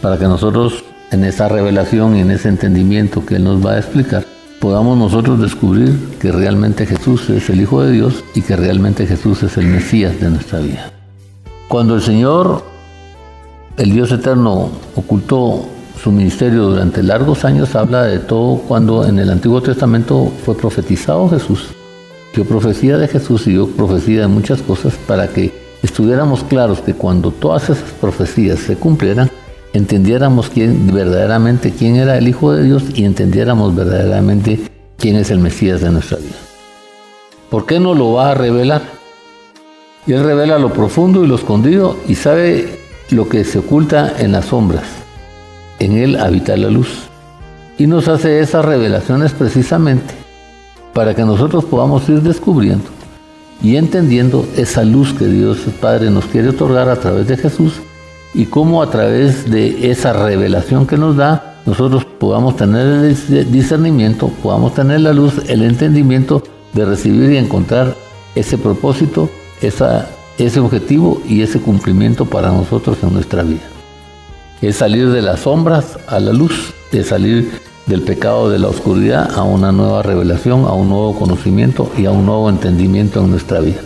[0.00, 3.78] para que nosotros en esa revelación y en ese entendimiento que Él nos va a
[3.78, 9.06] explicar, podamos nosotros descubrir que realmente Jesús es el Hijo de Dios y que realmente
[9.06, 10.92] Jesús es el Mesías de nuestra vida.
[11.68, 12.64] Cuando el Señor,
[13.76, 15.66] el Dios eterno, ocultó
[16.02, 21.28] su ministerio durante largos años habla de todo cuando en el Antiguo Testamento fue profetizado
[21.28, 21.68] Jesús.
[22.34, 25.52] Dio profecía de Jesús y dio profecía de muchas cosas para que
[25.82, 29.30] estuviéramos claros que cuando todas esas profecías se cumplieran,
[29.76, 34.60] entendiéramos quién, verdaderamente quién era el Hijo de Dios y entendiéramos verdaderamente
[34.98, 36.36] quién es el Mesías de nuestra vida.
[37.50, 38.82] ¿Por qué no lo va a revelar?
[40.06, 44.46] Él revela lo profundo y lo escondido y sabe lo que se oculta en las
[44.46, 45.06] sombras
[45.78, 46.88] en Él habita la luz.
[47.78, 50.14] Y nos hace esas revelaciones precisamente
[50.94, 52.86] para que nosotros podamos ir descubriendo
[53.62, 57.74] y entendiendo esa luz que Dios Padre nos quiere otorgar a través de Jesús
[58.34, 64.28] y cómo a través de esa revelación que nos da, nosotros podamos tener el discernimiento,
[64.42, 67.96] podamos tener la luz, el entendimiento de recibir y encontrar
[68.34, 69.30] ese propósito,
[69.62, 70.08] esa,
[70.38, 73.62] ese objetivo y ese cumplimiento para nosotros en nuestra vida
[74.62, 79.30] es salir de las sombras a la luz, es salir del pecado de la oscuridad
[79.36, 83.60] a una nueva revelación, a un nuevo conocimiento y a un nuevo entendimiento en nuestra
[83.60, 83.80] vida.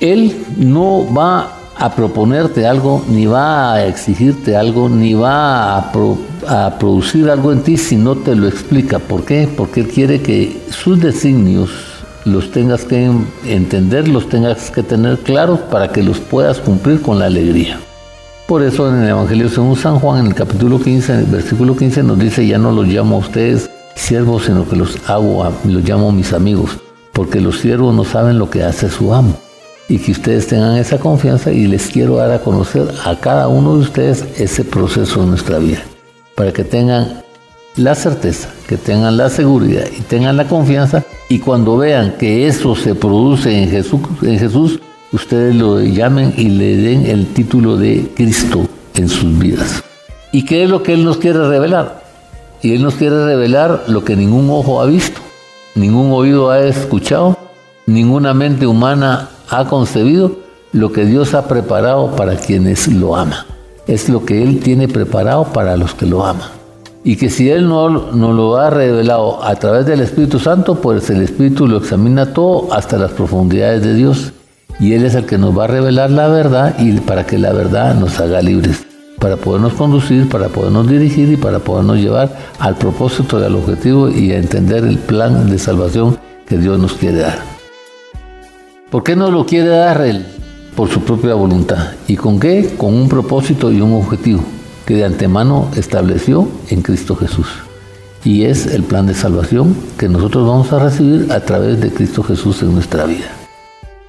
[0.00, 7.28] Él no va a proponerte algo, ni va a exigirte algo, ni va a, producir
[7.28, 8.98] algo en ti si no te lo explica.
[8.98, 9.48] ¿Por qué?
[9.56, 11.70] Porque Él quiere que sus designios
[12.24, 13.10] los tengas que
[13.44, 17.78] entender, los tengas que tener claros para que los puedas cumplir con la alegría.
[18.48, 21.76] Por eso en el Evangelio según San Juan, en el capítulo 15, en el versículo
[21.76, 25.84] 15, nos dice, ya no los llamo a ustedes siervos, sino que los hago, los
[25.84, 26.78] llamo mis amigos,
[27.12, 29.45] porque los siervos no saben lo que hace su amo
[29.88, 33.74] y que ustedes tengan esa confianza y les quiero dar a conocer a cada uno
[33.74, 35.82] de ustedes ese proceso de nuestra vida,
[36.34, 37.22] para que tengan
[37.76, 42.74] la certeza, que tengan la seguridad y tengan la confianza y cuando vean que eso
[42.74, 44.80] se produce en Jesús, en Jesús
[45.12, 49.82] ustedes lo llamen y le den el título de Cristo en sus vidas.
[50.32, 52.02] ¿Y qué es lo que Él nos quiere revelar?
[52.62, 55.20] Y Él nos quiere revelar lo que ningún ojo ha visto,
[55.74, 57.38] ningún oído ha escuchado,
[57.86, 60.32] ninguna mente humana ha concebido
[60.72, 63.38] lo que Dios ha preparado para quienes lo aman.
[63.86, 66.48] Es lo que Él tiene preparado para los que lo aman.
[67.04, 71.08] Y que si Él no nos lo ha revelado a través del Espíritu Santo, pues
[71.08, 74.32] el Espíritu lo examina todo hasta las profundidades de Dios.
[74.80, 77.52] Y Él es el que nos va a revelar la verdad y para que la
[77.52, 78.84] verdad nos haga libres,
[79.20, 84.10] para podernos conducir, para podernos dirigir y para podernos llevar al propósito y al objetivo
[84.10, 87.55] y a entender el plan de salvación que Dios nos quiere dar.
[88.90, 90.24] ¿Por qué no lo quiere dar Él?
[90.76, 91.94] Por su propia voluntad.
[92.06, 92.74] ¿Y con qué?
[92.78, 94.44] Con un propósito y un objetivo
[94.84, 97.48] que de antemano estableció en Cristo Jesús.
[98.22, 102.22] Y es el plan de salvación que nosotros vamos a recibir a través de Cristo
[102.22, 103.26] Jesús en nuestra vida.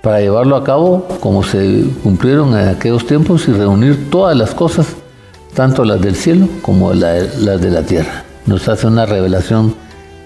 [0.03, 4.95] Para llevarlo a cabo como se cumplieron en aquellos tiempos y reunir todas las cosas,
[5.55, 8.25] tanto las del cielo como las de la tierra.
[8.45, 9.73] Nos hace una revelación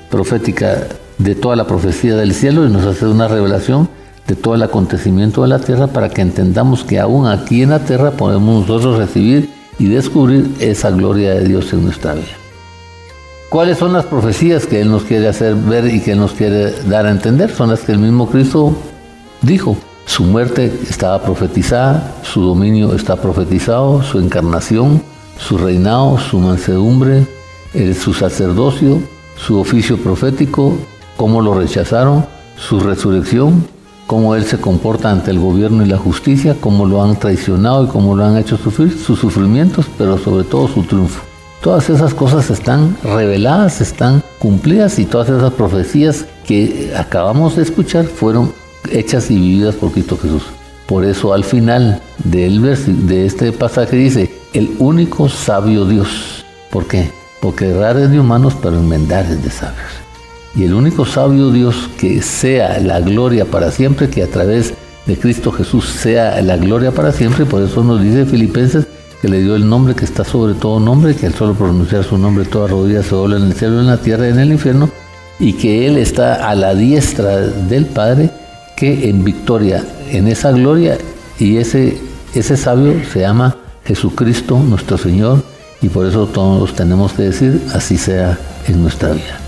[0.10, 0.88] profética
[1.20, 3.88] de toda la profecía del cielo y nos hace una revelación
[4.28, 7.80] de todo el acontecimiento de la tierra para que entendamos que aún aquí en la
[7.80, 9.50] tierra podemos nosotros recibir
[9.80, 12.38] y descubrir esa gloria de Dios en nuestra vida.
[13.50, 17.06] ¿Cuáles son las profecías que Él nos quiere hacer ver y que nos quiere dar
[17.06, 17.52] a entender?
[17.54, 18.74] Son las que el mismo Cristo
[19.42, 19.76] dijo.
[20.06, 25.02] Su muerte estaba profetizada, su dominio está profetizado, su encarnación,
[25.38, 27.28] su reinado, su mansedumbre,
[28.00, 29.00] su sacerdocio,
[29.36, 30.78] su oficio profético,
[31.18, 32.26] cómo lo rechazaron,
[32.58, 33.66] su resurrección,
[34.12, 37.88] cómo él se comporta ante el gobierno y la justicia, cómo lo han traicionado y
[37.88, 41.24] cómo lo han hecho sufrir, sus sufrimientos, pero sobre todo su triunfo.
[41.62, 48.04] Todas esas cosas están reveladas, están cumplidas y todas esas profecías que acabamos de escuchar
[48.04, 48.52] fueron
[48.92, 50.44] hechas y vividas por Cristo Jesús.
[50.88, 56.44] Por eso al final de este pasaje dice, el único sabio Dios.
[56.70, 57.10] ¿Por qué?
[57.40, 60.01] Porque errar es de humanos, pero enmendar es de sabios
[60.56, 64.74] y el único sabio Dios que sea la gloria para siempre, que a través
[65.06, 68.86] de Cristo Jesús sea la gloria para siempre, por eso nos dice Filipenses
[69.22, 72.18] que le dio el nombre que está sobre todo nombre, que al solo pronunciar su
[72.18, 74.90] nombre toda rodilla se dobla en el cielo, en la tierra y en el infierno,
[75.40, 78.32] y que Él está a la diestra del Padre,
[78.76, 80.98] que en victoria, en esa gloria,
[81.40, 82.00] y ese,
[82.34, 85.44] ese sabio se llama Jesucristo nuestro Señor,
[85.84, 89.41] y por eso todos tenemos que decir, así sea en nuestra vida.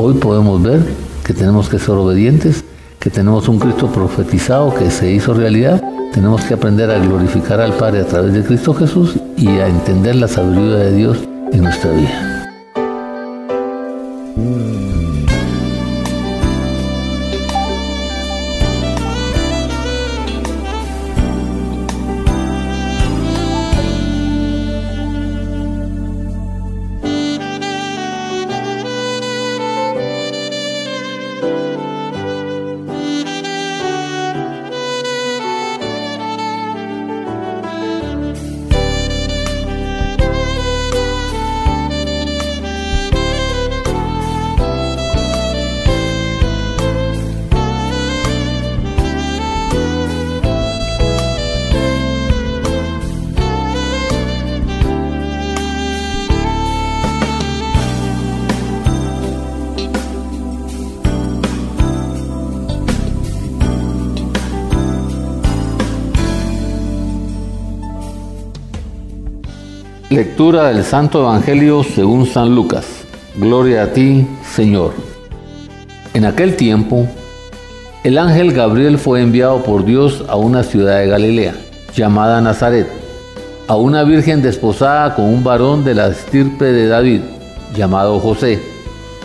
[0.00, 0.80] Hoy podemos ver
[1.24, 2.62] que tenemos que ser obedientes,
[3.00, 5.82] que tenemos un Cristo profetizado que se hizo realidad.
[6.12, 10.14] Tenemos que aprender a glorificar al Padre a través de Cristo Jesús y a entender
[10.14, 11.18] la sabiduría de Dios
[11.50, 12.37] en nuestra vida.
[70.38, 72.86] Lectura del Santo Evangelio según San Lucas.
[73.34, 74.92] Gloria a ti, Señor.
[76.14, 77.08] En aquel tiempo,
[78.04, 81.54] el ángel Gabriel fue enviado por Dios a una ciudad de Galilea,
[81.92, 82.86] llamada Nazaret,
[83.66, 87.22] a una virgen desposada con un varón de la estirpe de David,
[87.74, 88.60] llamado José.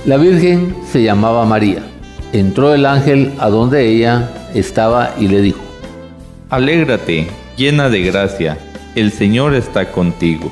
[0.07, 1.83] La virgen se llamaba María.
[2.31, 5.61] Entró el ángel a donde ella estaba y le dijo,
[6.49, 8.57] Alégrate, llena de gracia,
[8.95, 10.51] el Señor está contigo.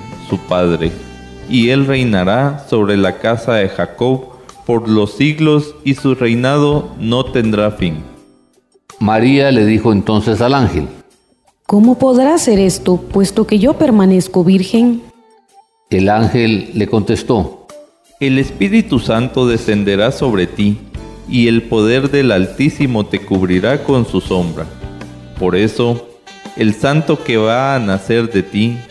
[0.31, 0.93] su padre,
[1.49, 4.27] y él reinará sobre la casa de Jacob
[4.65, 7.97] por los siglos y su reinado no tendrá fin.
[9.01, 10.87] María le dijo entonces al ángel,
[11.67, 15.01] ¿Cómo podrá ser esto, puesto que yo permanezco virgen?
[15.89, 17.67] El ángel le contestó,
[18.21, 20.77] El Espíritu Santo descenderá sobre ti,
[21.27, 24.65] y el poder del Altísimo te cubrirá con su sombra.
[25.37, 26.07] Por eso,
[26.55, 28.77] el santo que va a nacer de ti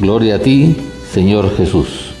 [0.00, 0.76] Gloria a ti,
[1.12, 2.14] Señor Jesús.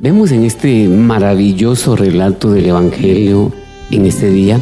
[0.00, 3.52] Vemos en este maravilloso relato del Evangelio
[3.92, 4.60] en este día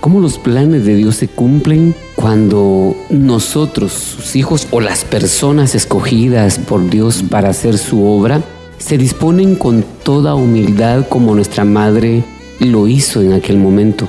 [0.00, 6.58] cómo los planes de Dios se cumplen cuando nosotros, sus hijos o las personas escogidas
[6.58, 8.42] por Dios para hacer su obra,
[8.76, 12.22] se disponen con toda humildad como nuestra madre
[12.60, 14.08] lo hizo en aquel momento.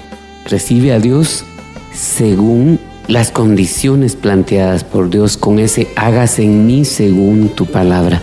[0.50, 1.46] Recibe a Dios
[1.94, 2.80] según
[3.10, 8.22] las condiciones planteadas por Dios con ese hágase en mí según tu palabra.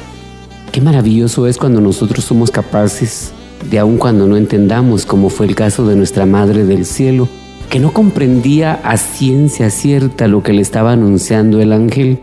[0.70, 3.32] Qué maravilloso es cuando nosotros somos capaces
[3.68, 7.28] de aun cuando no entendamos, como fue el caso de nuestra Madre del Cielo,
[7.68, 12.20] que no comprendía a ciencia cierta lo que le estaba anunciando el ángel,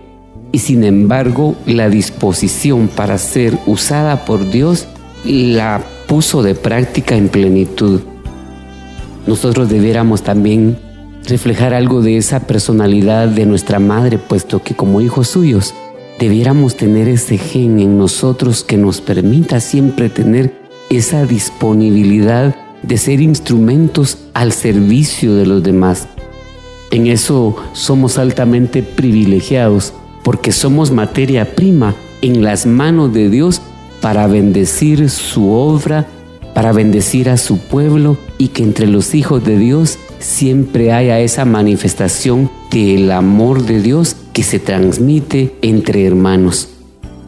[0.54, 4.88] y sin embargo la disposición para ser usada por Dios
[5.26, 8.00] la puso de práctica en plenitud.
[9.28, 10.78] Nosotros debiéramos también
[11.26, 15.74] reflejar algo de esa personalidad de nuestra Madre, puesto que como hijos suyos,
[16.20, 20.54] debiéramos tener ese gen en nosotros que nos permita siempre tener
[20.90, 26.08] esa disponibilidad de ser instrumentos al servicio de los demás.
[26.92, 29.94] En eso somos altamente privilegiados
[30.24, 33.62] porque somos materia prima en las manos de Dios
[34.02, 36.08] para bendecir su obra,
[36.54, 41.46] para bendecir a su pueblo y que entre los hijos de Dios siempre haya esa
[41.46, 46.70] manifestación del amor de Dios que se transmite entre hermanos.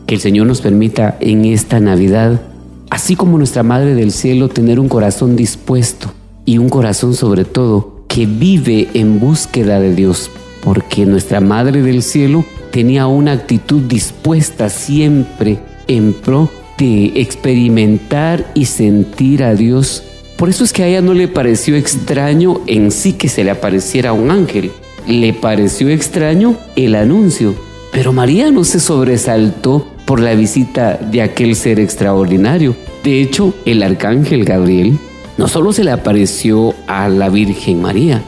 [0.07, 2.41] Que el Señor nos permita en esta Navidad,
[2.89, 6.13] así como nuestra Madre del Cielo, tener un corazón dispuesto
[6.45, 10.31] y un corazón sobre todo que vive en búsqueda de Dios,
[10.63, 18.65] porque nuestra Madre del Cielo tenía una actitud dispuesta siempre en pro de experimentar y
[18.65, 20.03] sentir a Dios.
[20.37, 23.51] Por eso es que a ella no le pareció extraño en sí que se le
[23.51, 24.71] apareciera un ángel.
[25.07, 27.55] Le pareció extraño el anuncio.
[27.91, 32.75] Pero María no se sobresaltó por la visita de aquel ser extraordinario.
[33.03, 34.97] De hecho, el arcángel Gabriel
[35.37, 38.23] no solo se le apareció a la Virgen María,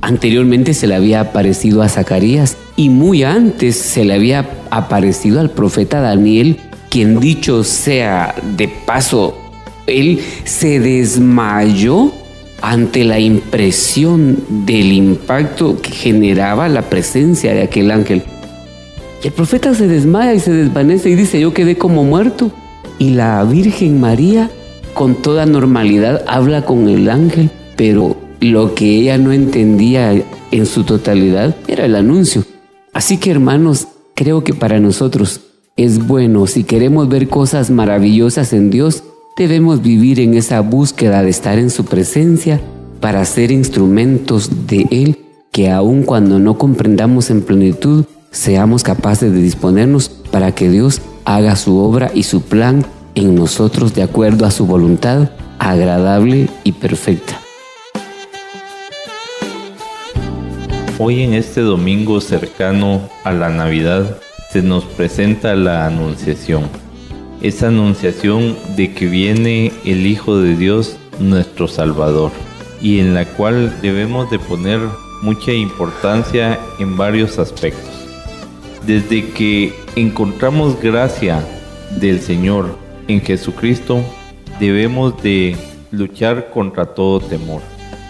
[0.00, 5.50] anteriormente se le había aparecido a Zacarías y muy antes se le había aparecido al
[5.50, 6.58] profeta Daniel,
[6.90, 9.36] quien dicho sea de paso,
[9.90, 12.12] él se desmayó
[12.62, 18.22] ante la impresión del impacto que generaba la presencia de aquel ángel.
[19.22, 22.50] Y el profeta se desmaya y se desvanece y dice, yo quedé como muerto.
[22.98, 24.50] Y la Virgen María,
[24.94, 30.84] con toda normalidad, habla con el ángel, pero lo que ella no entendía en su
[30.84, 32.44] totalidad era el anuncio.
[32.92, 35.40] Así que hermanos, creo que para nosotros
[35.76, 39.02] es bueno, si queremos ver cosas maravillosas en Dios,
[39.40, 42.60] debemos vivir en esa búsqueda de estar en su presencia
[43.00, 45.18] para ser instrumentos de Él
[45.50, 51.56] que aun cuando no comprendamos en plenitud, seamos capaces de disponernos para que Dios haga
[51.56, 52.84] su obra y su plan
[53.14, 57.40] en nosotros de acuerdo a su voluntad agradable y perfecta.
[60.98, 64.18] Hoy en este domingo cercano a la Navidad
[64.52, 66.79] se nos presenta la Anunciación.
[67.42, 72.32] Esa anunciación de que viene el Hijo de Dios, nuestro Salvador.
[72.82, 74.80] y en la cual debemos de poner
[75.20, 77.90] mucha importancia en varios aspectos.
[78.86, 81.44] Desde que encontramos gracia
[82.00, 84.02] del Señor en Jesucristo,
[84.58, 85.56] debemos de
[85.90, 87.60] luchar contra todo temor.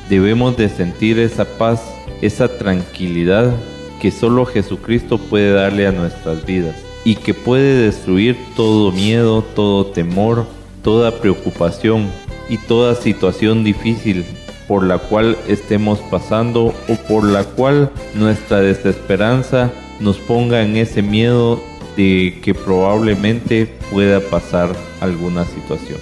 [0.09, 1.83] Debemos de sentir esa paz,
[2.22, 3.53] esa tranquilidad
[4.01, 9.86] que solo Jesucristo puede darle a nuestras vidas y que puede destruir todo miedo, todo
[9.86, 10.46] temor,
[10.82, 12.11] toda preocupación
[12.48, 14.24] y toda situación difícil
[14.68, 21.03] por la cual estemos pasando o por la cual nuestra desesperanza nos ponga en ese
[21.03, 21.61] miedo
[21.96, 24.70] de que probablemente pueda pasar
[25.01, 25.98] alguna situación.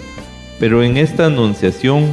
[0.60, 2.06] Pero en esta anunciación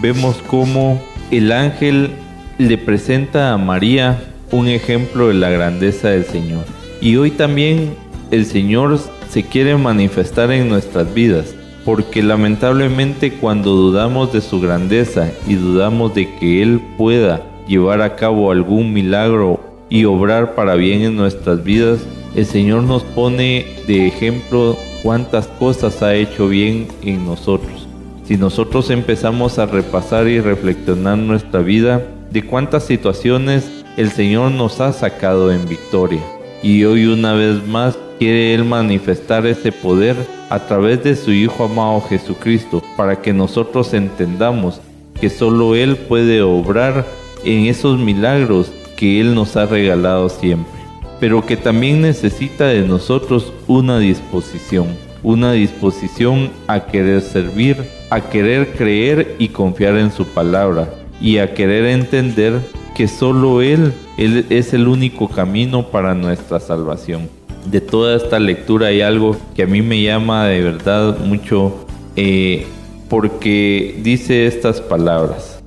[0.00, 2.10] vemos cómo el ángel
[2.58, 6.64] le presenta a María un ejemplo de la grandeza del Señor.
[7.00, 7.94] Y hoy también
[8.32, 11.54] el Señor se quiere manifestar en nuestras vidas,
[11.84, 18.16] porque lamentablemente cuando dudamos de su grandeza y dudamos de que Él pueda llevar a
[18.16, 19.60] cabo algún milagro
[19.90, 22.00] y obrar para bien en nuestras vidas,
[22.34, 27.86] el Señor nos pone de ejemplo cuántas cosas ha hecho bien en nosotros.
[28.24, 34.80] Si nosotros empezamos a repasar y reflexionar nuestra vida, de cuántas situaciones el Señor nos
[34.80, 36.22] ha sacado en victoria.
[36.62, 40.14] Y hoy una vez más quiere Él manifestar ese poder
[40.48, 44.80] a través de su Hijo amado Jesucristo, para que nosotros entendamos
[45.20, 47.04] que solo Él puede obrar
[47.44, 50.70] en esos milagros que Él nos ha regalado siempre,
[51.18, 54.86] pero que también necesita de nosotros una disposición,
[55.24, 57.76] una disposición a querer servir,
[58.08, 60.88] a querer creer y confiar en su palabra,
[61.20, 62.60] y a querer entender
[62.94, 68.88] que solo Él, Él es el único camino para nuestra salvación de toda esta lectura
[68.88, 71.86] hay algo que a mí me llama de verdad mucho
[72.16, 72.66] eh,
[73.08, 75.62] porque dice estas palabras,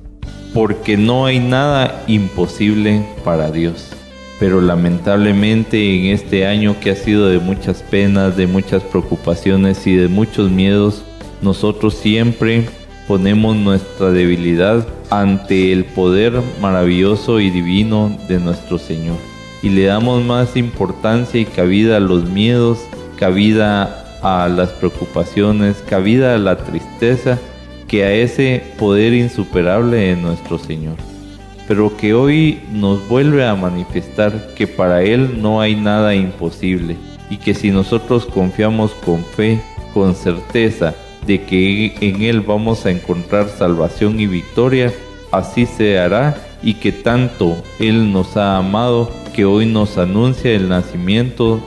[0.52, 3.92] porque no hay nada imposible para Dios.
[4.38, 9.96] Pero lamentablemente en este año que ha sido de muchas penas, de muchas preocupaciones y
[9.96, 11.04] de muchos miedos,
[11.40, 12.64] nosotros siempre
[13.08, 19.35] ponemos nuestra debilidad ante el poder maravilloso y divino de nuestro Señor
[19.66, 22.78] y le damos más importancia y cabida a los miedos,
[23.16, 27.36] cabida a las preocupaciones, cabida a la tristeza
[27.88, 30.94] que a ese poder insuperable de nuestro Señor.
[31.66, 36.96] Pero que hoy nos vuelve a manifestar que para Él no hay nada imposible
[37.28, 39.60] y que si nosotros confiamos con fe,
[39.92, 40.94] con certeza
[41.26, 44.92] de que en Él vamos a encontrar salvación y victoria,
[45.32, 50.70] así se hará y que tanto Él nos ha amado que hoy nos anuncia el
[50.70, 51.60] nacimiento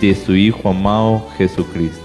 [0.00, 1.98] de su Hijo amado Jesucristo.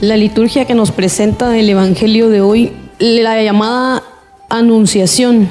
[0.00, 4.04] La liturgia que nos presenta el Evangelio de hoy, la llamada
[4.48, 5.48] Anunciación.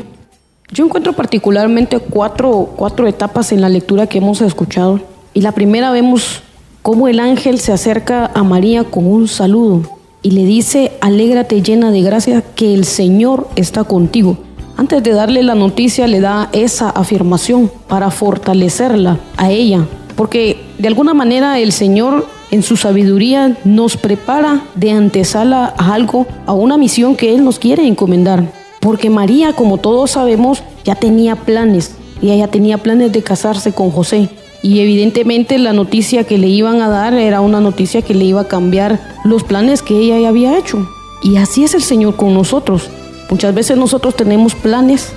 [0.71, 5.01] Yo encuentro particularmente cuatro, cuatro etapas en la lectura que hemos escuchado.
[5.33, 6.43] Y la primera vemos
[6.81, 11.91] cómo el ángel se acerca a María con un saludo y le dice, alégrate llena
[11.91, 14.37] de gracia que el Señor está contigo.
[14.77, 20.87] Antes de darle la noticia le da esa afirmación para fortalecerla a ella, porque de
[20.87, 26.77] alguna manera el Señor en su sabiduría nos prepara de antesala a algo, a una
[26.77, 28.51] misión que Él nos quiere encomendar.
[28.79, 33.91] Porque María, como todos sabemos, ya tenía planes, y ella tenía planes de casarse con
[33.91, 34.29] José.
[34.61, 38.41] Y evidentemente la noticia que le iban a dar era una noticia que le iba
[38.41, 40.87] a cambiar los planes que ella ya había hecho.
[41.23, 42.89] Y así es el Señor con nosotros.
[43.29, 45.13] Muchas veces nosotros tenemos planes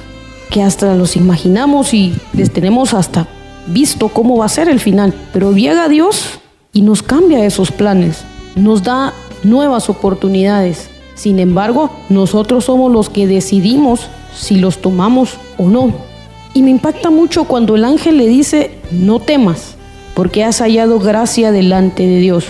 [0.51, 3.26] que hasta los imaginamos y les tenemos hasta
[3.66, 5.14] visto cómo va a ser el final.
[5.32, 6.38] Pero llega Dios
[6.72, 8.24] y nos cambia esos planes,
[8.55, 9.12] nos da
[9.43, 10.88] nuevas oportunidades.
[11.14, 16.12] Sin embargo, nosotros somos los que decidimos si los tomamos o no.
[16.55, 19.77] Y me impacta mucho cuando el ángel le dice, no temas,
[20.15, 22.47] porque has hallado gracia delante de Dios.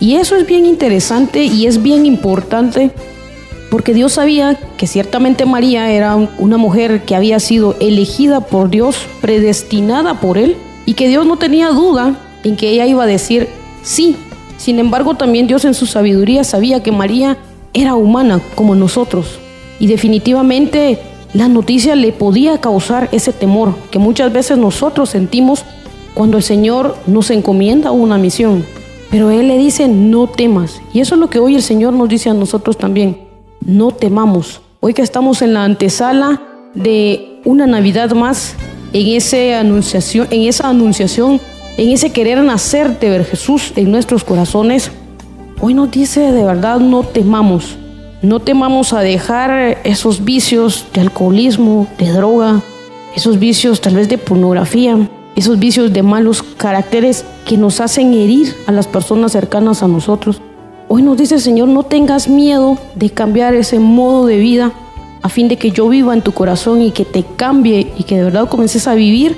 [0.00, 2.90] Y eso es bien interesante y es bien importante,
[3.70, 8.96] porque Dios sabía que ciertamente María era una mujer que había sido elegida por Dios,
[9.20, 13.48] predestinada por Él, y que Dios no tenía duda en que ella iba a decir
[13.82, 14.16] sí.
[14.56, 17.38] Sin embargo, también Dios en su sabiduría sabía que María
[17.72, 19.38] era humana como nosotros.
[19.80, 20.98] Y definitivamente
[21.34, 25.64] la noticia le podía causar ese temor que muchas veces nosotros sentimos
[26.14, 28.64] cuando el Señor nos encomienda una misión.
[29.10, 30.80] Pero Él le dice, no temas.
[30.92, 33.18] Y eso es lo que hoy el Señor nos dice a nosotros también.
[33.60, 34.62] No temamos.
[34.80, 36.40] Hoy que estamos en la antesala
[36.74, 38.54] de una Navidad más,
[38.92, 41.40] en, ese anunciación, en esa anunciación,
[41.76, 44.90] en ese querer nacer de ver Jesús en nuestros corazones,
[45.60, 47.78] Hoy nos dice de verdad no temamos,
[48.24, 52.62] no temamos a dejar esos vicios de alcoholismo, de droga,
[53.14, 58.54] esos vicios tal vez de pornografía, esos vicios de malos caracteres que nos hacen herir
[58.66, 60.40] a las personas cercanas a nosotros.
[60.88, 64.72] Hoy nos dice el Señor, no tengas miedo de cambiar ese modo de vida
[65.22, 68.16] a fin de que yo viva en tu corazón y que te cambie y que
[68.16, 69.36] de verdad comiences a vivir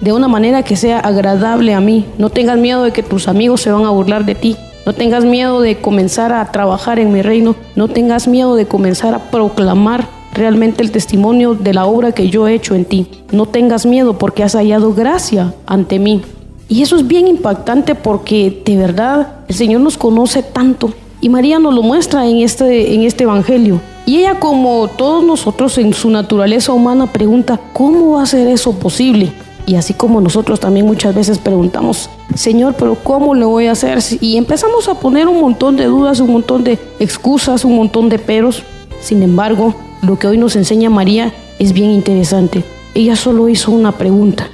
[0.00, 2.06] de una manera que sea agradable a mí.
[2.18, 4.56] No tengas miedo de que tus amigos se van a burlar de ti.
[4.88, 7.56] No tengas miedo de comenzar a trabajar en mi reino.
[7.76, 12.48] No tengas miedo de comenzar a proclamar realmente el testimonio de la obra que yo
[12.48, 13.06] he hecho en ti.
[13.30, 16.22] No tengas miedo porque has hallado gracia ante mí.
[16.70, 21.58] Y eso es bien impactante porque de verdad el Señor nos conoce tanto y María
[21.58, 23.82] nos lo muestra en este, en este Evangelio.
[24.06, 28.72] Y ella como todos nosotros en su naturaleza humana pregunta, ¿cómo va a ser eso
[28.72, 29.34] posible?
[29.68, 33.98] Y así como nosotros también muchas veces preguntamos, Señor, pero ¿cómo le voy a hacer?
[34.22, 38.18] Y empezamos a poner un montón de dudas, un montón de excusas, un montón de
[38.18, 38.62] peros.
[39.02, 42.64] Sin embargo, lo que hoy nos enseña María es bien interesante.
[42.94, 44.48] Ella solo hizo una pregunta.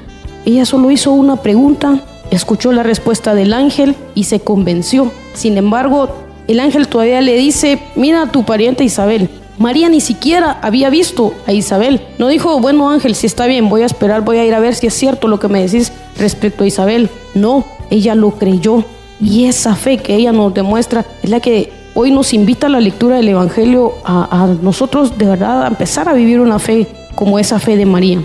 [0.45, 2.01] Ella solo hizo una pregunta,
[2.33, 5.13] escuchó la respuesta del ángel y se convenció.
[5.33, 6.09] Sin embargo,
[6.49, 9.31] el ángel todavía le dice, mira a tu pariente Isabel.
[9.59, 12.01] María ni siquiera había visto a Isabel.
[12.19, 14.75] No dijo, bueno ángel, si está bien, voy a esperar, voy a ir a ver
[14.75, 17.09] si es cierto lo que me decís respecto a Isabel.
[17.35, 18.85] No, ella lo creyó.
[19.21, 22.81] Y esa fe que ella nos demuestra es la que hoy nos invita a la
[22.81, 27.61] lectura del Evangelio a, nosotros de verdad a empezar a vivir una fe como esa
[27.61, 28.21] fe de María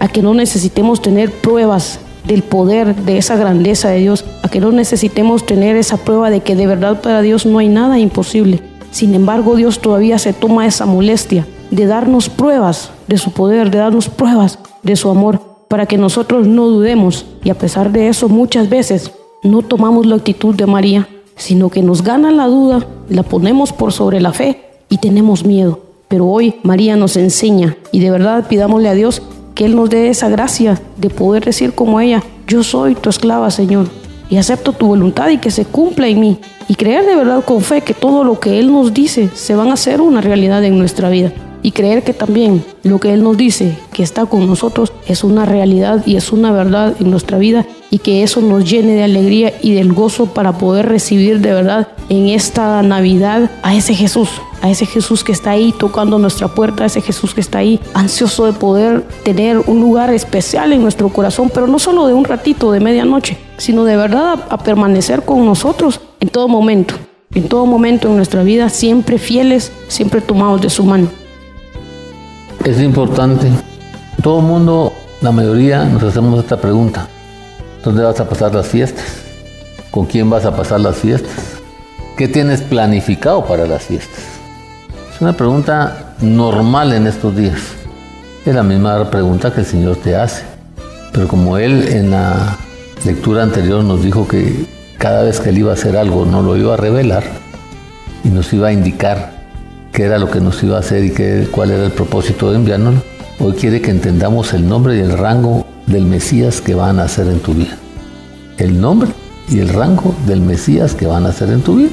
[0.00, 4.60] a que no necesitemos tener pruebas del poder, de esa grandeza de Dios, a que
[4.60, 8.60] no necesitemos tener esa prueba de que de verdad para Dios no hay nada imposible.
[8.92, 13.78] Sin embargo, Dios todavía se toma esa molestia de darnos pruebas de su poder, de
[13.78, 17.24] darnos pruebas de su amor, para que nosotros no dudemos.
[17.42, 19.10] Y a pesar de eso, muchas veces
[19.42, 23.92] no tomamos la actitud de María, sino que nos gana la duda, la ponemos por
[23.92, 25.80] sobre la fe y tenemos miedo.
[26.08, 29.22] Pero hoy María nos enseña y de verdad pidámosle a Dios
[29.54, 33.50] que Él nos dé esa gracia de poder decir como ella, yo soy tu esclava,
[33.50, 33.88] Señor,
[34.32, 36.38] y acepto tu voluntad y que se cumpla en mí.
[36.66, 39.68] Y creer de verdad con fe que todo lo que Él nos dice se van
[39.68, 41.30] a hacer una realidad en nuestra vida.
[41.62, 45.44] Y creer que también lo que Él nos dice, que está con nosotros, es una
[45.44, 49.52] realidad y es una verdad en nuestra vida y que eso nos llene de alegría
[49.60, 54.30] y del gozo para poder recibir de verdad en esta Navidad a ese Jesús,
[54.62, 57.78] a ese Jesús que está ahí tocando nuestra puerta, a ese Jesús que está ahí
[57.92, 62.24] ansioso de poder tener un lugar especial en nuestro corazón, pero no solo de un
[62.24, 66.94] ratito, de medianoche, sino de verdad a, permanecer con nosotros en todo momento,
[67.34, 71.08] en todo momento en nuestra vida, siempre fieles, siempre tomados de su mano.
[72.64, 73.50] Es importante,
[74.22, 77.08] todo el mundo, la mayoría, nos hacemos esta pregunta.
[77.82, 79.04] ¿Dónde vas a pasar las fiestas?
[79.90, 81.32] ¿Con quién vas a pasar las fiestas?
[82.16, 84.22] ¿Qué tienes planificado para las fiestas?
[85.12, 87.60] Es una pregunta normal en estos días.
[88.46, 90.44] Es la misma pregunta que el Señor te hace.
[91.12, 92.58] Pero como Él en la
[93.04, 94.66] lectura anterior nos dijo que
[94.98, 97.24] cada vez que Él iba a hacer algo no lo iba a revelar
[98.22, 99.41] y nos iba a indicar
[99.92, 102.56] qué era lo que nos iba a hacer y qué, cuál era el propósito de
[102.56, 102.94] enviarnos,
[103.38, 107.26] hoy quiere que entendamos el nombre y el rango del Mesías que van a hacer
[107.28, 107.76] en tu vida.
[108.56, 109.10] El nombre
[109.48, 111.90] y el rango del Mesías que van a hacer en tu vida.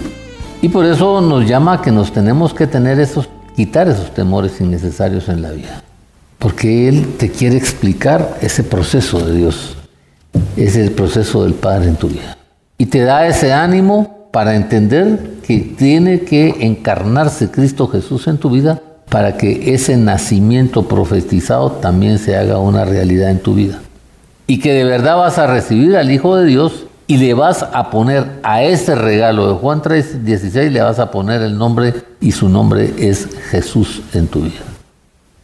[0.62, 4.60] Y por eso nos llama a que nos tenemos que tener esos, quitar esos temores
[4.62, 5.84] innecesarios en la vida.
[6.38, 9.76] Porque Él te quiere explicar ese proceso de Dios,
[10.56, 12.38] ese proceso del Padre en tu vida.
[12.78, 18.50] Y te da ese ánimo para entender que tiene que encarnarse Cristo Jesús en tu
[18.50, 23.80] vida para que ese nacimiento profetizado también se haga una realidad en tu vida.
[24.46, 27.90] Y que de verdad vas a recibir al Hijo de Dios y le vas a
[27.90, 32.32] poner a ese regalo de Juan 3, 16, le vas a poner el nombre y
[32.32, 34.62] su nombre es Jesús en tu vida.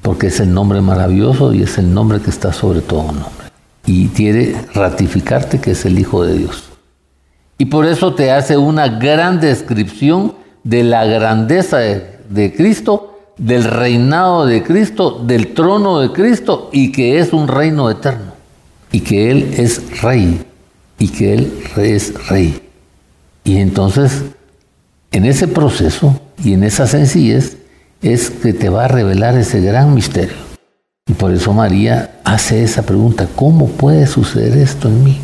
[0.03, 3.47] Porque es el nombre maravilloso y es el nombre que está sobre todo nombre.
[3.87, 6.74] Y quiere ratificarte que es el Hijo de Dios.
[7.57, 10.33] Y por eso te hace una gran descripción
[10.63, 17.19] de la grandeza de, Cristo del reinado de Cristo, del trono de Cristo y que
[17.19, 18.33] es un reino eterno
[18.91, 20.43] y que Él es rey
[20.97, 22.61] y que Él es rey.
[23.43, 24.23] Y entonces,
[25.11, 27.57] en ese proceso y en esa sencillez
[28.01, 30.35] es que te va a revelar ese gran misterio.
[31.07, 35.21] Y por eso María hace esa pregunta, ¿cómo puede suceder esto en mí?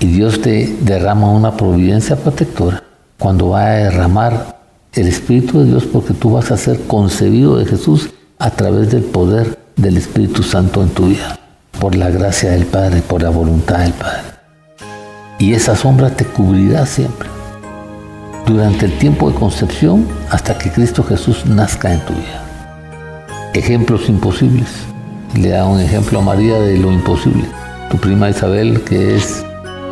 [0.00, 2.84] Y Dios te derrama una providencia protectora
[3.18, 4.58] cuando va a derramar
[4.92, 9.02] el Espíritu de Dios porque tú vas a ser concebido de Jesús a través del
[9.02, 11.38] poder del Espíritu Santo en tu vida,
[11.80, 14.22] por la gracia del Padre, por la voluntad del Padre.
[15.40, 17.28] Y esa sombra te cubrirá siempre.
[18.46, 22.42] durante el tiempo de concepción hasta que Cristo Jesús nazca en tu vida.
[23.52, 24.68] Ejemplos imposibles.
[25.34, 27.44] Le da un ejemplo a María de lo imposible.
[27.90, 29.44] Tu prima Isabel, que es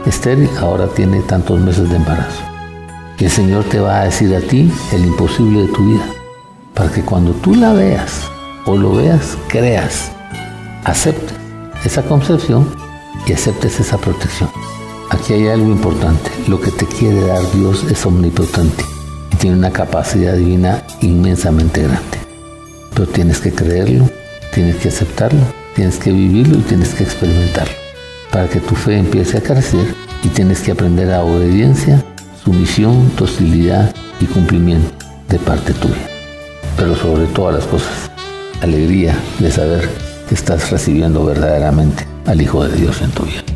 [0.07, 2.43] estéril, ahora tiene tantos meses de embarazo.
[3.19, 6.07] el Señor te va a decir a ti el imposible de tu vida,
[6.75, 8.23] para que cuando tú la veas
[8.67, 10.13] o lo veas, creas,
[10.85, 11.37] aceptes
[11.85, 12.69] esa concepción
[13.27, 14.51] y aceptes esa protección.
[15.11, 16.31] Aquí hay algo importante.
[16.49, 18.85] Lo que te quiere dar Dios es omnipotente
[19.33, 22.19] y tiene una capacidad divina inmensamente grande.
[22.93, 24.09] Pero tienes que creerlo,
[24.53, 25.43] tienes que aceptarlo,
[25.75, 27.86] tienes que vivirlo y tienes que experimentarlo
[28.37, 32.05] para que tu fe empiece a crecer y tienes que aprender a obediencia,
[32.45, 34.93] sumisión, docilidad y cumplimiento
[35.31, 36.07] de parte tuya.
[36.77, 38.11] Pero sobre todas las cosas,
[38.61, 39.89] alegría de saber
[40.29, 43.56] que estás recibiendo verdaderamente al Hijo de Dios en tu vida.